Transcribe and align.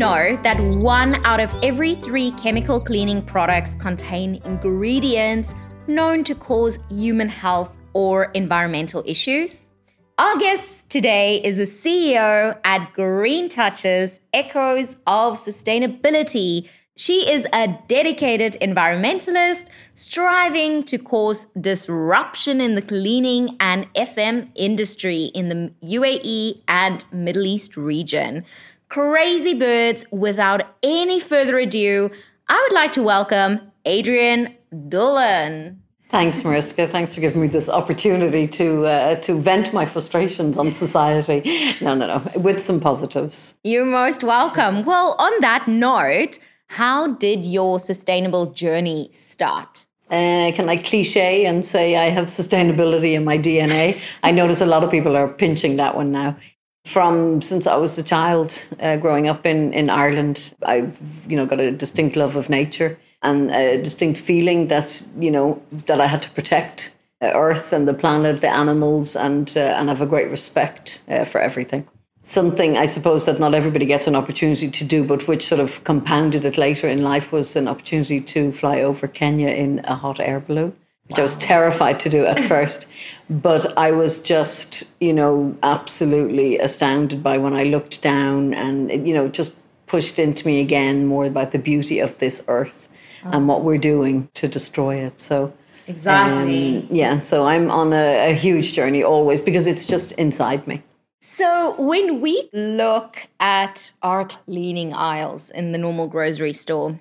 Know 0.00 0.34
that 0.42 0.58
one 0.82 1.14
out 1.26 1.40
of 1.40 1.54
every 1.62 1.94
three 1.94 2.30
chemical 2.30 2.80
cleaning 2.80 3.20
products 3.20 3.74
contain 3.74 4.40
ingredients 4.46 5.54
known 5.88 6.24
to 6.24 6.34
cause 6.34 6.78
human 6.88 7.28
health 7.28 7.76
or 7.92 8.30
environmental 8.32 9.04
issues? 9.04 9.68
Our 10.16 10.38
guest 10.38 10.88
today 10.88 11.42
is 11.44 11.58
the 11.58 11.64
CEO 11.64 12.58
at 12.64 12.90
Green 12.94 13.50
Touches, 13.50 14.20
Echoes 14.32 14.96
of 15.06 15.38
Sustainability 15.38 16.66
she 16.96 17.32
is 17.32 17.46
a 17.54 17.78
dedicated 17.88 18.58
environmentalist 18.60 19.68
striving 19.94 20.82
to 20.82 20.98
cause 20.98 21.46
disruption 21.58 22.60
in 22.60 22.74
the 22.74 22.82
cleaning 22.82 23.56
and 23.58 23.86
FM 23.94 24.50
industry 24.54 25.30
in 25.34 25.48
the 25.48 25.72
UAE 25.82 26.62
and 26.68 27.06
Middle 27.10 27.46
East 27.46 27.78
region. 27.78 28.44
Crazy 28.90 29.54
birds, 29.54 30.04
without 30.10 30.62
any 30.82 31.20
further 31.20 31.56
ado, 31.58 32.10
I 32.48 32.60
would 32.60 32.74
like 32.74 32.90
to 32.94 33.04
welcome 33.04 33.60
Adrienne 33.86 34.56
Doolan. 34.88 35.80
Thanks, 36.08 36.42
Mariska. 36.42 36.88
Thanks 36.88 37.14
for 37.14 37.20
giving 37.20 37.40
me 37.40 37.46
this 37.46 37.68
opportunity 37.68 38.48
to 38.48 38.86
uh, 38.86 39.14
to 39.20 39.40
vent 39.40 39.72
my 39.72 39.86
frustrations 39.86 40.58
on 40.58 40.72
society. 40.72 41.40
No, 41.80 41.94
no, 41.94 42.08
no, 42.08 42.40
with 42.40 42.60
some 42.60 42.80
positives. 42.80 43.54
You're 43.62 43.84
most 43.84 44.24
welcome. 44.24 44.84
Well, 44.84 45.14
on 45.20 45.40
that 45.40 45.68
note, 45.68 46.40
how 46.66 47.12
did 47.14 47.46
your 47.46 47.78
sustainable 47.78 48.46
journey 48.46 49.06
start? 49.12 49.86
Uh, 50.10 50.50
can 50.52 50.68
I 50.68 50.78
cliche 50.78 51.46
and 51.46 51.64
say 51.64 51.96
I 51.96 52.06
have 52.06 52.26
sustainability 52.26 53.12
in 53.12 53.24
my 53.24 53.38
DNA? 53.38 54.00
I 54.24 54.32
notice 54.32 54.60
a 54.60 54.66
lot 54.66 54.82
of 54.82 54.90
people 54.90 55.16
are 55.16 55.28
pinching 55.28 55.76
that 55.76 55.94
one 55.94 56.10
now. 56.10 56.36
From 56.84 57.42
since 57.42 57.66
I 57.66 57.76
was 57.76 57.98
a 57.98 58.02
child, 58.02 58.66
uh, 58.80 58.96
growing 58.96 59.28
up 59.28 59.46
in, 59.46 59.72
in 59.72 59.90
Ireland, 59.90 60.54
I've 60.64 61.26
you 61.28 61.36
know 61.36 61.46
got 61.46 61.60
a 61.60 61.70
distinct 61.70 62.16
love 62.16 62.36
of 62.36 62.48
nature 62.48 62.98
and 63.22 63.50
a 63.50 63.80
distinct 63.82 64.18
feeling 64.18 64.68
that 64.68 65.02
you 65.18 65.30
know 65.30 65.62
that 65.86 66.00
I 66.00 66.06
had 66.06 66.22
to 66.22 66.30
protect 66.30 66.92
uh, 67.22 67.32
Earth 67.34 67.72
and 67.72 67.86
the 67.86 67.94
planet, 67.94 68.40
the 68.40 68.48
animals, 68.48 69.14
and 69.14 69.52
uh, 69.56 69.76
and 69.78 69.88
have 69.88 70.00
a 70.00 70.06
great 70.06 70.30
respect 70.30 71.02
uh, 71.08 71.24
for 71.24 71.40
everything 71.40 71.86
something 72.22 72.76
I 72.76 72.86
suppose 72.86 73.24
that 73.26 73.40
not 73.40 73.54
everybody 73.54 73.86
gets 73.86 74.06
an 74.06 74.14
opportunity 74.14 74.70
to 74.70 74.84
do, 74.84 75.04
but 75.04 75.26
which 75.26 75.46
sort 75.46 75.60
of 75.60 75.82
compounded 75.84 76.44
it 76.44 76.58
later 76.58 76.88
in 76.88 77.02
life 77.02 77.32
was 77.32 77.56
an 77.56 77.68
opportunity 77.68 78.20
to 78.20 78.52
fly 78.52 78.80
over 78.80 79.08
Kenya 79.08 79.48
in 79.48 79.80
a 79.84 79.94
hot 79.94 80.20
air 80.20 80.40
balloon. 80.40 80.76
Which 81.10 81.18
wow. 81.18 81.22
I 81.22 81.24
was 81.24 81.36
terrified 81.36 82.00
to 82.00 82.08
do 82.08 82.24
at 82.24 82.38
first, 82.52 82.86
but 83.28 83.76
I 83.76 83.90
was 83.90 84.18
just, 84.18 84.84
you 85.00 85.12
know, 85.12 85.56
absolutely 85.62 86.58
astounded 86.58 87.22
by 87.22 87.36
when 87.36 87.52
I 87.52 87.64
looked 87.64 88.00
down 88.00 88.54
and, 88.54 89.06
you 89.06 89.12
know, 89.12 89.28
just 89.28 89.56
pushed 89.86 90.20
into 90.20 90.46
me 90.46 90.60
again 90.60 91.06
more 91.06 91.26
about 91.26 91.50
the 91.50 91.58
beauty 91.58 91.98
of 91.98 92.18
this 92.18 92.42
earth 92.46 92.88
oh. 93.24 93.30
and 93.32 93.48
what 93.48 93.64
we're 93.64 93.78
doing 93.78 94.28
to 94.34 94.46
destroy 94.46 94.96
it. 94.96 95.20
So, 95.20 95.52
Exactly. 95.88 96.78
Um, 96.78 96.86
yeah, 96.90 97.18
so 97.18 97.46
I'm 97.46 97.68
on 97.68 97.92
a, 97.92 98.30
a 98.30 98.34
huge 98.34 98.72
journey 98.72 99.02
always 99.02 99.42
because 99.42 99.66
it's 99.66 99.84
just 99.84 100.12
inside 100.12 100.68
me. 100.68 100.82
So, 101.20 101.74
when 101.78 102.20
we 102.20 102.48
look 102.52 103.26
at 103.40 103.90
our 104.02 104.24
cleaning 104.24 104.92
aisles 104.94 105.50
in 105.50 105.72
the 105.72 105.78
normal 105.78 106.06
grocery 106.06 106.52
store, 106.52 107.00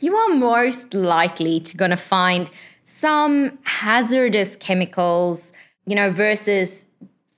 you 0.00 0.14
are 0.14 0.34
most 0.34 0.94
likely 0.94 1.58
to 1.60 1.76
going 1.76 1.90
to 1.90 1.96
find 1.96 2.48
some 2.88 3.58
hazardous 3.64 4.56
chemicals, 4.56 5.52
you 5.84 5.94
know, 5.94 6.10
versus 6.10 6.86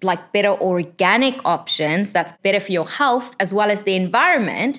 like 0.01 0.33
better 0.33 0.51
organic 0.61 1.45
options 1.45 2.13
that's 2.13 2.33
better 2.45 2.61
for 2.61 2.71
your 2.71 2.89
health 2.89 3.35
as 3.41 3.53
well 3.53 3.69
as 3.69 3.83
the 3.83 3.97
environment. 3.97 4.79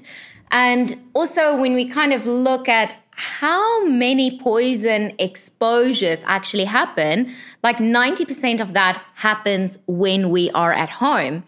And 0.49 0.95
also, 1.13 1.57
when 1.57 1.73
we 1.73 1.89
kind 1.89 2.13
of 2.13 2.25
look 2.25 2.69
at 2.69 2.95
how 3.11 3.85
many 3.85 4.39
poison 4.39 5.11
exposures 5.19 6.23
actually 6.25 6.63
happen, 6.63 7.29
like 7.63 7.77
90% 7.77 8.61
of 8.61 8.73
that 8.73 9.03
happens 9.15 9.77
when 9.87 10.29
we 10.29 10.51
are 10.51 10.71
at 10.71 10.89
home. 10.89 11.43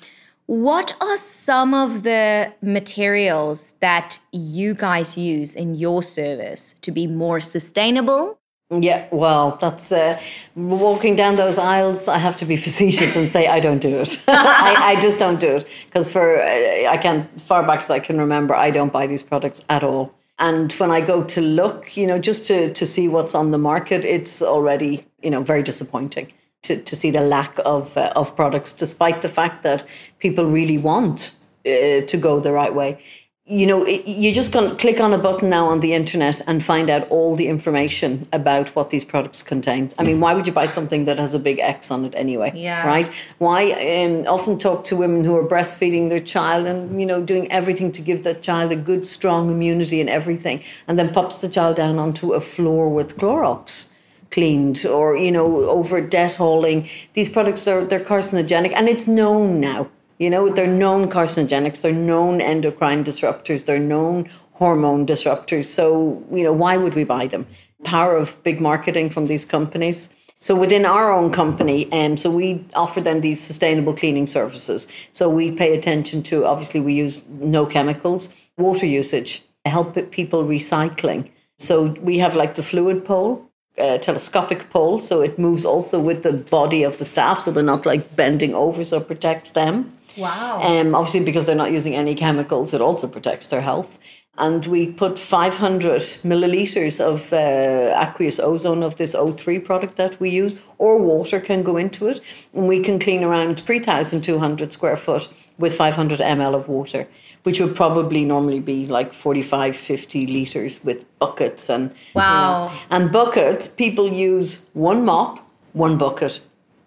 What 0.48 0.94
are 1.00 1.16
some 1.16 1.74
of 1.74 2.04
the 2.04 2.54
materials 2.62 3.72
that 3.80 4.20
you 4.34 4.74
guys 4.74 5.18
use 5.18 5.56
in 5.56 5.76
your 5.76 6.04
service 6.04 6.76
to 6.82 6.92
be 6.92 7.08
more 7.08 7.40
sustainable? 7.40 8.38
Yeah, 8.82 9.08
well, 9.12 9.58
that's 9.62 9.92
uh, 9.92 10.20
walking 10.56 11.16
down 11.16 11.36
those 11.36 11.58
aisles. 11.58 12.08
I 12.08 12.18
have 12.18 12.38
to 12.38 12.46
be 12.46 12.56
facetious 12.56 13.16
and 13.16 13.28
say 13.30 13.48
I 13.48 13.60
don't 13.60 13.80
do 13.80 14.00
it. 14.00 14.20
I, 14.28 14.76
I, 14.96 15.00
just 15.00 15.20
don't 15.20 15.40
do 15.40 15.58
it 15.58 15.68
because 15.86 16.12
for 16.12 16.42
uh, 16.42 16.90
I 16.90 16.98
can't 16.98 17.42
far 17.42 17.64
back 17.64 17.80
as 17.80 17.90
I 17.90 18.00
can 18.00 18.18
remember, 18.18 18.56
I 18.56 18.72
don't 18.72 18.92
buy 18.92 19.08
these 19.08 19.24
products 19.24 19.62
at 19.70 19.84
all. 19.84 20.14
And 20.40 20.72
when 20.74 20.92
I 20.92 21.02
go 21.02 21.24
to 21.24 21.42
look, 21.42 21.96
you 21.96 22.08
know, 22.08 22.18
just 22.18 22.46
to 22.46 22.74
to 22.74 22.86
see 22.86 23.08
what's 23.08 23.36
on 23.36 23.52
the 23.52 23.58
market, 23.58 24.04
it's 24.04 24.42
already 24.42 25.06
you 25.22 25.30
know 25.30 25.44
very 25.44 25.64
disappointing 25.64 26.34
to, 26.64 26.82
to 26.82 26.96
see 26.96 27.12
the 27.12 27.22
lack 27.22 27.60
of 27.66 27.96
uh, 27.98 28.12
of 28.16 28.36
products, 28.36 28.74
despite 28.74 29.22
the 29.22 29.30
fact 29.30 29.64
that 29.64 29.84
people 30.20 30.46
really 30.46 30.78
want 30.78 31.32
uh, 31.66 32.02
to 32.02 32.18
go 32.20 32.40
the 32.40 32.52
right 32.52 32.74
way. 32.74 33.00
You 33.46 33.68
know, 33.68 33.86
you 33.86 34.32
just 34.32 34.54
can 34.54 34.78
click 34.78 35.02
on 35.02 35.12
a 35.12 35.18
button 35.18 35.50
now 35.50 35.68
on 35.68 35.82
the 35.82 35.92
internet 35.92 36.40
and 36.48 36.64
find 36.64 36.90
out 36.90 37.10
all 37.10 37.36
the 37.36 37.48
information 37.48 38.26
about 38.32 38.74
what 38.74 38.90
these 38.90 39.04
products 39.04 39.44
contain. 39.44 39.90
I 40.00 40.04
mean, 40.04 40.22
why 40.22 40.34
would 40.34 40.48
you 40.48 40.54
buy 40.54 40.66
something 40.66 41.04
that 41.06 41.20
has 41.20 41.34
a 41.34 41.40
big 41.40 41.60
X 41.60 41.92
on 41.92 42.06
it 42.06 42.14
anyway? 42.16 42.54
Yeah. 42.56 42.88
Right? 42.88 43.10
Why 43.40 43.72
um, 43.74 44.26
often 44.28 44.58
talk 44.58 44.86
to 44.86 44.96
women 44.96 45.26
who 45.26 45.36
are 45.36 45.46
breastfeeding 45.46 46.08
their 46.08 46.22
child 46.22 46.66
and, 46.66 47.02
you 47.02 47.06
know, 47.06 47.22
doing 47.22 47.52
everything 47.52 47.92
to 47.92 48.02
give 48.02 48.24
that 48.24 48.44
child 48.44 48.72
a 48.72 48.78
good, 48.78 49.06
strong 49.06 49.52
immunity 49.52 50.00
and 50.00 50.10
everything, 50.10 50.64
and 50.88 50.98
then 50.98 51.14
pops 51.14 51.42
the 51.42 51.50
child 51.50 51.76
down 51.76 52.00
onto 52.00 52.32
a 52.32 52.40
floor 52.40 52.88
with 52.88 53.18
Clorox 53.18 53.88
cleaned 54.32 54.84
or 54.86 55.16
you 55.16 55.32
know 55.32 55.70
over 55.70 56.02
Detolling. 56.02 56.90
These 57.12 57.30
products 57.30 57.68
are 57.68 57.84
they're 57.84 58.00
carcinogenic, 58.00 58.72
and 58.74 58.88
it's 58.88 59.08
known 59.08 59.60
now. 59.60 59.90
You 60.18 60.30
know 60.30 60.50
they're 60.50 60.68
known 60.68 61.10
carcinogenics. 61.10 61.82
They're 61.82 61.92
known 61.92 62.42
endocrine 62.42 63.04
disruptors. 63.04 63.66
They're 63.66 63.80
known 63.80 64.30
hormone 64.54 65.06
disruptors. 65.06 65.66
So 65.66 66.24
you 66.32 66.44
know 66.44 66.54
why 66.54 66.78
would 66.78 66.96
we 66.96 67.04
buy 67.04 67.28
them? 67.28 67.48
Power 67.84 68.16
of 68.16 68.42
big 68.44 68.62
marketing 68.62 69.10
from 69.10 69.26
these 69.26 69.46
companies. 69.46 70.10
So 70.40 70.56
within 70.56 70.86
our 70.86 71.12
own 71.12 71.32
company, 71.32 71.90
um, 71.94 72.18
so 72.18 72.30
we 72.30 72.66
offer 72.76 73.00
them 73.00 73.22
these 73.22 73.42
sustainable 73.42 73.94
cleaning 73.94 74.28
services. 74.28 74.88
So 75.12 75.30
we 75.30 75.52
pay 75.52 75.74
attention 75.74 76.22
to 76.24 76.46
obviously 76.46 76.82
we 76.82 76.94
use 76.94 77.26
no 77.30 77.66
chemicals, 77.66 78.28
water 78.58 78.86
usage, 78.86 79.42
help 79.66 80.12
people 80.12 80.44
recycling. 80.44 81.30
So 81.60 81.96
we 82.02 82.18
have 82.18 82.36
like 82.36 82.56
the 82.56 82.64
fluid 82.64 83.06
pole 83.06 83.50
uh, 83.78 83.98
telescopic 83.98 84.70
pole, 84.70 84.98
so 84.98 85.22
it 85.22 85.40
moves 85.40 85.66
also 85.66 86.00
with 86.00 86.24
the 86.24 86.34
body 86.34 86.84
of 86.84 86.98
the 86.98 87.06
staff, 87.06 87.40
so 87.40 87.52
they're 87.52 87.64
not 87.64 87.86
like 87.86 88.16
bending 88.16 88.54
over, 88.54 88.84
so 88.84 88.98
it 88.98 89.08
protects 89.08 89.52
them. 89.52 89.98
Wow. 90.18 90.62
Um, 90.62 90.96
obviously, 90.96 91.24
because 91.24 91.46
they're 91.46 91.56
not 91.56 91.72
using 91.72 91.96
any 91.96 92.16
chemicals, 92.16 92.74
it 92.74 92.82
also 92.82 93.08
protects 93.08 93.48
their 93.48 93.62
health. 93.62 94.00
And 94.36 94.66
we 94.66 94.88
put 94.88 95.20
500 95.20 96.02
milliliters 96.24 97.00
of 97.00 97.32
uh, 97.32 97.96
aqueous 97.96 98.40
ozone 98.40 98.82
of 98.82 98.98
this 98.98 99.14
O3 99.14 99.64
product 99.64 99.96
that 99.98 100.20
we 100.20 100.32
use, 100.32 100.56
or 100.80 100.98
water 100.98 101.40
can 101.40 101.62
go 101.62 101.78
into 101.78 102.08
it. 102.08 102.20
And 102.54 102.68
we 102.68 102.80
can 102.80 102.98
clean 102.98 103.24
around 103.24 103.60
3,200 103.60 104.74
square 104.74 104.98
foot 104.98 105.30
with 105.60 105.76
500 105.76 106.20
ml 106.20 106.56
of 106.56 106.68
water 106.68 107.08
which 107.44 107.60
would 107.60 107.76
probably 107.76 108.24
normally 108.26 108.60
be 108.60 108.88
like 108.88 109.14
45, 109.14 109.76
50 109.76 110.28
litres 110.28 110.84
with 110.84 111.06
buckets. 111.20 111.70
and 111.70 111.94
Wow. 112.16 112.64
You 112.64 112.70
know, 112.70 112.80
and 112.90 113.12
buckets, 113.12 113.68
people 113.68 114.12
use 114.12 114.66
one 114.74 115.06
mop, 115.06 115.46
one 115.74 115.98
bucket. 115.98 116.40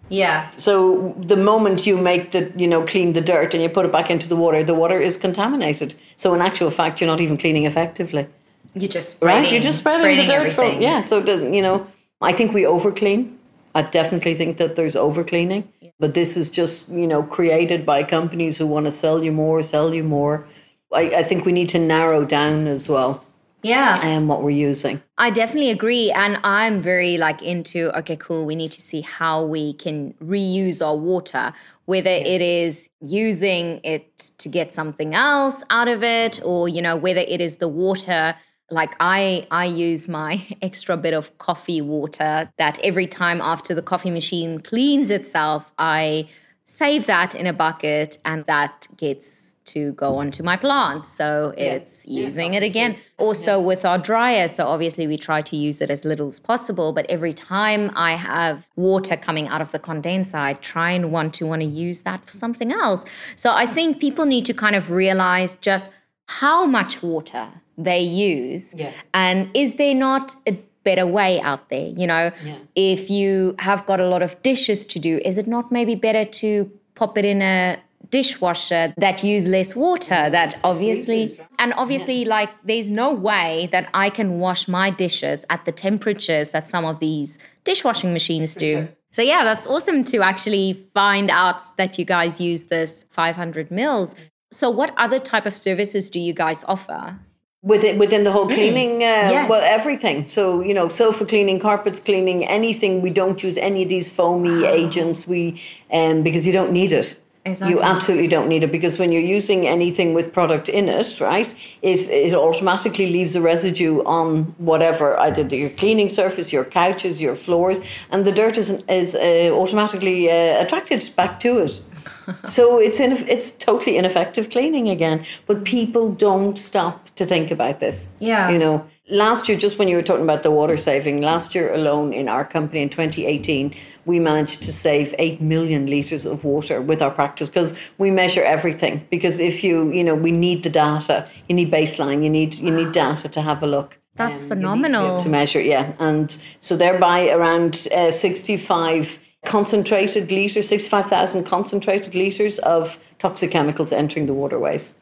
Yeah. 0.09 0.49
So 0.57 1.15
the 1.19 1.35
moment 1.35 1.85
you 1.85 1.97
make 1.97 2.31
the, 2.31 2.51
you 2.55 2.67
know, 2.67 2.85
clean 2.85 3.13
the 3.13 3.21
dirt 3.21 3.53
and 3.53 3.61
you 3.61 3.69
put 3.69 3.85
it 3.85 3.91
back 3.91 4.09
into 4.09 4.27
the 4.27 4.35
water, 4.35 4.63
the 4.63 4.73
water 4.73 4.99
is 4.99 5.17
contaminated. 5.17 5.95
So 6.15 6.33
in 6.33 6.41
actual 6.41 6.69
fact, 6.69 7.01
you're 7.01 7.09
not 7.09 7.21
even 7.21 7.37
cleaning 7.37 7.65
effectively. 7.65 8.27
You're 8.73 8.89
just 8.89 9.09
spreading, 9.09 9.43
right. 9.43 9.51
You're 9.51 9.61
just 9.61 9.79
spreading, 9.79 10.01
spreading 10.01 10.27
the 10.27 10.31
dirt 10.31 10.53
from 10.53 10.81
yeah. 10.81 11.01
So 11.01 11.19
it 11.19 11.25
doesn't, 11.25 11.53
you 11.53 11.61
know. 11.61 11.87
I 12.21 12.33
think 12.33 12.53
we 12.53 12.65
over 12.65 12.91
clean. 12.91 13.37
I 13.75 13.83
definitely 13.83 14.33
think 14.33 14.57
that 14.57 14.75
there's 14.75 14.95
over 14.95 15.23
cleaning. 15.23 15.71
Yeah. 15.81 15.91
But 15.99 16.13
this 16.13 16.37
is 16.37 16.49
just, 16.49 16.89
you 16.89 17.05
know, 17.05 17.23
created 17.23 17.85
by 17.85 18.03
companies 18.03 18.57
who 18.57 18.65
want 18.65 18.85
to 18.85 18.91
sell 18.91 19.23
you 19.23 19.31
more, 19.31 19.61
sell 19.61 19.93
you 19.93 20.03
more. 20.03 20.47
I, 20.91 21.15
I 21.17 21.23
think 21.23 21.45
we 21.45 21.51
need 21.51 21.69
to 21.69 21.79
narrow 21.79 22.23
down 22.25 22.67
as 22.67 22.87
well 22.87 23.23
yeah 23.67 23.97
and 24.01 24.27
what 24.29 24.41
we're 24.41 24.49
using 24.49 25.01
i 25.17 25.29
definitely 25.29 25.69
agree 25.69 26.11
and 26.11 26.39
i'm 26.43 26.81
very 26.81 27.17
like 27.17 27.41
into 27.41 27.95
okay 27.97 28.15
cool 28.15 28.45
we 28.45 28.55
need 28.55 28.71
to 28.71 28.81
see 28.81 29.01
how 29.01 29.43
we 29.43 29.73
can 29.73 30.13
reuse 30.23 30.85
our 30.85 30.95
water 30.95 31.53
whether 31.85 32.09
yeah. 32.09 32.35
it 32.35 32.41
is 32.41 32.89
using 33.01 33.79
it 33.83 34.17
to 34.37 34.49
get 34.49 34.73
something 34.73 35.13
else 35.13 35.63
out 35.69 35.87
of 35.87 36.03
it 36.03 36.39
or 36.43 36.69
you 36.69 36.81
know 36.81 36.95
whether 36.95 37.21
it 37.27 37.41
is 37.41 37.57
the 37.57 37.67
water 37.67 38.35
like 38.71 38.95
i 38.99 39.45
i 39.51 39.65
use 39.65 40.07
my 40.07 40.41
extra 40.61 40.95
bit 40.95 41.13
of 41.13 41.37
coffee 41.37 41.81
water 41.81 42.49
that 42.57 42.79
every 42.83 43.07
time 43.07 43.41
after 43.41 43.73
the 43.73 43.81
coffee 43.81 44.11
machine 44.11 44.59
cleans 44.59 45.09
itself 45.09 45.71
i 45.77 46.27
save 46.65 47.05
that 47.05 47.33
in 47.33 47.47
a 47.47 47.53
bucket 47.53 48.17
and 48.25 48.45
that 48.45 48.87
gets 48.97 49.56
to 49.67 49.91
go 49.93 50.15
onto 50.17 50.43
my 50.43 50.57
plants. 50.57 51.11
So 51.11 51.53
yeah. 51.57 51.75
it's 51.75 52.05
using 52.07 52.53
yeah, 52.53 52.59
it 52.59 52.63
again. 52.63 52.97
Also 53.17 53.59
yeah. 53.59 53.65
with 53.65 53.85
our 53.85 53.97
dryer. 53.97 54.47
So 54.47 54.67
obviously 54.67 55.07
we 55.07 55.17
try 55.17 55.41
to 55.41 55.55
use 55.55 55.81
it 55.81 55.89
as 55.89 56.03
little 56.03 56.27
as 56.27 56.39
possible. 56.39 56.93
But 56.93 57.05
every 57.09 57.33
time 57.33 57.91
I 57.95 58.11
have 58.13 58.69
water 58.75 59.15
coming 59.15 59.47
out 59.47 59.61
of 59.61 59.71
the 59.71 59.79
condenser, 59.79 60.37
I 60.37 60.53
try 60.53 60.91
and 60.91 61.11
want 61.11 61.33
to 61.35 61.45
want 61.45 61.61
to 61.61 61.67
use 61.67 62.01
that 62.01 62.25
for 62.25 62.33
something 62.33 62.71
else. 62.71 63.05
So 63.35 63.51
I 63.53 63.65
think 63.65 63.99
people 63.99 64.25
need 64.25 64.45
to 64.45 64.53
kind 64.53 64.75
of 64.75 64.91
realize 64.91 65.55
just 65.55 65.89
how 66.27 66.65
much 66.65 67.01
water 67.01 67.47
they 67.77 67.99
use. 67.99 68.73
And 69.13 69.49
is 69.53 69.75
there 69.75 69.95
not 69.95 70.35
a 70.47 70.57
better 70.83 71.05
way 71.05 71.39
out 71.41 71.69
there? 71.69 71.87
You 71.87 72.07
know, 72.07 72.31
if 72.75 73.09
you 73.09 73.55
have 73.59 73.85
got 73.85 73.99
a 73.99 74.07
lot 74.07 74.21
of 74.21 74.41
dishes 74.41 74.85
to 74.87 74.99
do, 74.99 75.19
is 75.23 75.37
it 75.37 75.47
not 75.47 75.71
maybe 75.71 75.95
better 75.95 76.25
to 76.25 76.71
pop 76.95 77.17
it 77.17 77.25
in 77.25 77.41
a 77.41 77.77
dishwasher 78.09 78.93
that 78.97 79.23
use 79.23 79.47
less 79.47 79.75
water 79.75 80.29
that 80.29 80.59
obviously 80.63 81.39
and 81.59 81.73
obviously 81.73 82.23
yeah. 82.23 82.29
like 82.29 82.49
there's 82.63 82.89
no 82.89 83.13
way 83.13 83.69
that 83.71 83.89
I 83.93 84.09
can 84.09 84.39
wash 84.39 84.67
my 84.67 84.89
dishes 84.89 85.45
at 85.49 85.65
the 85.65 85.71
temperatures 85.71 86.51
that 86.51 86.69
some 86.69 86.85
of 86.85 86.99
these 86.99 87.39
dishwashing 87.63 88.13
machines 88.13 88.55
do. 88.55 88.73
Sure. 88.73 88.89
So 89.11 89.21
yeah, 89.21 89.43
that's 89.43 89.65
awesome 89.65 90.03
to 90.05 90.21
actually 90.21 90.73
find 90.93 91.31
out 91.31 91.61
that 91.77 91.97
you 91.97 92.05
guys 92.05 92.39
use 92.39 92.65
this 92.65 93.05
500 93.11 93.71
mils. 93.71 94.15
So 94.51 94.69
what 94.69 94.93
other 94.97 95.19
type 95.19 95.45
of 95.45 95.53
services 95.53 96.09
do 96.09 96.19
you 96.19 96.33
guys 96.33 96.63
offer? 96.65 97.19
within 97.63 97.97
within 97.97 98.23
the 98.23 98.31
whole 98.31 98.47
cleaning 98.47 98.97
uh, 98.97 99.29
yeah. 99.31 99.47
well 99.47 99.61
everything 99.63 100.27
so 100.27 100.61
you 100.61 100.73
know 100.73 100.87
sofa 100.87 101.25
cleaning 101.25 101.59
carpets 101.59 101.99
cleaning 101.99 102.45
anything 102.45 103.01
we 103.01 103.09
don't 103.09 103.41
use 103.43 103.57
any 103.57 103.83
of 103.83 103.89
these 103.89 104.07
foamy 104.09 104.63
agents 104.63 105.27
we 105.27 105.59
um 105.91 106.21
because 106.21 106.45
you 106.45 106.53
don't 106.53 106.71
need 106.71 106.91
it 106.91 107.19
Exactly. 107.47 107.75
You 107.75 107.81
absolutely 107.81 108.27
don't 108.27 108.49
need 108.49 108.63
it 108.63 108.71
because 108.71 108.99
when 108.99 109.11
you're 109.11 109.29
using 109.39 109.67
anything 109.67 110.13
with 110.13 110.33
product 110.33 110.67
in 110.69 110.89
it, 110.89 111.19
right, 111.21 111.47
it, 111.81 112.09
it 112.09 112.33
automatically 112.33 113.09
leaves 113.09 113.35
a 113.35 113.41
residue 113.41 114.03
on 114.03 114.43
whatever, 114.57 115.17
either 115.19 115.43
your 115.55 115.69
cleaning 115.69 116.09
surface, 116.09 116.51
your 116.51 116.65
couches, 116.65 117.21
your 117.21 117.35
floors, 117.35 117.79
and 118.11 118.25
the 118.25 118.31
dirt 118.31 118.57
is, 118.57 118.69
is 118.89 119.15
uh, 119.15 119.49
automatically 119.53 120.29
uh, 120.29 120.61
attracted 120.61 121.09
back 121.15 121.39
to 121.39 121.59
it. 121.59 121.81
so 122.45 122.79
it's 122.79 122.99
in, 122.99 123.11
it's 123.27 123.51
totally 123.51 123.97
ineffective 123.97 124.49
cleaning 124.49 124.89
again. 124.89 125.25
But 125.45 125.63
people 125.63 126.11
don't 126.11 126.57
stop 126.57 127.09
to 127.15 127.25
think 127.25 127.51
about 127.51 127.79
this. 127.79 128.07
Yeah. 128.19 128.49
You 128.49 128.59
know, 128.59 128.85
last 129.09 129.47
year, 129.47 129.57
just 129.57 129.79
when 129.79 129.87
you 129.87 129.95
were 129.95 130.03
talking 130.03 130.23
about 130.23 130.43
the 130.43 130.51
water 130.51 130.77
saving, 130.77 131.21
last 131.21 131.55
year 131.55 131.73
alone 131.73 132.13
in 132.13 132.27
our 132.27 132.43
company 132.45 132.81
in 132.81 132.89
2018, 132.89 133.73
we 134.05 134.19
managed 134.19 134.63
to 134.63 134.73
save 134.73 135.13
8 135.17 135.41
million 135.41 135.87
litres 135.87 136.25
of 136.25 136.43
water 136.43 136.81
with 136.81 137.01
our 137.01 137.11
practice 137.11 137.49
because 137.49 137.77
we 137.97 138.11
measure 138.11 138.43
everything. 138.43 139.05
Because 139.09 139.39
if 139.39 139.63
you, 139.63 139.91
you 139.91 140.03
know, 140.03 140.15
we 140.15 140.31
need 140.31 140.63
the 140.63 140.69
data, 140.69 141.27
you 141.47 141.55
need 141.55 141.71
baseline, 141.71 142.23
you 142.23 142.29
need, 142.29 142.55
you 142.55 142.71
need 142.71 142.91
data 142.91 143.29
to 143.29 143.41
have 143.41 143.63
a 143.63 143.67
look. 143.67 143.99
That's 144.15 144.43
um, 144.43 144.49
phenomenal. 144.49 145.17
To, 145.19 145.23
to, 145.23 145.29
measure, 145.29 145.61
yeah. 145.61 145.93
And 145.99 146.35
so 146.59 146.75
thereby 146.75 147.29
around 147.29 147.87
uh, 147.93 148.11
65 148.11 149.19
concentrated 149.45 150.31
litres, 150.31 150.67
65,000 150.67 151.45
concentrated 151.45 152.15
litres 152.15 152.59
of 152.59 152.99
toxic 153.19 153.51
chemicals 153.51 153.91
entering 153.91 154.25
the 154.25 154.33
waterways 154.33 154.93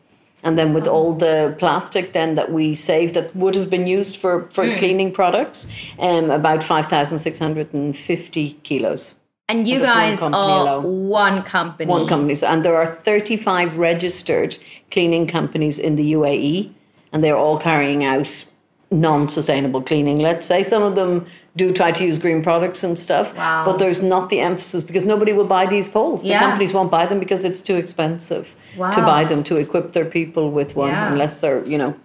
and 0.46 0.58
then 0.58 0.74
with 0.74 0.88
all 0.88 1.14
the 1.14 1.54
plastic 1.58 2.14
then 2.14 2.36
that 2.36 2.52
we 2.52 2.76
saved 2.76 3.16
that 3.16 3.36
would 3.36 3.56
have 3.56 3.70
been 3.70 3.88
used 3.88 4.16
for, 4.16 4.48
for 4.52 4.64
mm. 4.64 4.78
cleaning 4.78 5.12
products, 5.12 5.68
um, 6.00 6.30
about 6.30 6.64
5,650 6.64 8.54
kilos. 8.64 9.16
And 9.50 9.68
you 9.68 9.80
guys 9.80 10.22
one 10.22 10.34
are 10.34 10.62
alone. 10.62 11.08
one 11.08 11.44
company. 11.44 11.90
One 11.90 12.08
company. 12.08 12.36
And 12.46 12.64
there 12.64 12.76
are 12.76 12.86
35 12.86 13.78
registered 13.78 14.58
cleaning 14.92 15.28
companies 15.28 15.78
in 15.78 15.98
the 15.98 16.14
UAE, 16.14 16.72
and 17.12 17.24
they're 17.24 17.38
all 17.38 17.60
carrying 17.60 18.04
out 18.04 18.46
non 18.92 19.28
sustainable 19.28 19.82
cleaning, 19.82 20.20
let's 20.20 20.46
say. 20.46 20.64
Some 20.64 20.84
of 20.84 20.96
them 20.96 21.26
do 21.56 21.72
try 21.72 21.92
to 21.92 22.04
use 22.04 22.18
green 22.18 22.44
products 22.44 22.84
and 22.84 22.98
stuff, 22.98 23.36
wow. 23.36 23.66
but 23.66 23.80
there's 23.80 24.02
not 24.02 24.30
the 24.30 24.40
emphasis 24.40 24.84
because 24.84 25.06
nobody 25.06 25.34
will 25.34 25.46
buy 25.46 25.66
these 25.66 25.88
poles. 25.88 26.24
The 26.24 26.30
yeah. 26.30 26.40
companies 26.40 26.74
won't 26.74 26.92
buy 26.92 27.06
them 27.06 27.20
because 27.20 27.46
it's 27.46 27.62
too 27.62 27.76
expensive 27.76 28.56
wow. 28.78 28.92
to 28.92 29.02
buy 29.02 29.24
them 29.24 29.44
to 29.46 29.58
equip 29.58 29.94
their 29.94 30.06
people 30.06 30.52
with 30.52 30.76
one 30.76 30.90
yeah. 30.90 31.12
unless 31.12 31.42
they're, 31.42 31.64
you 31.66 31.78
know, 31.78 31.96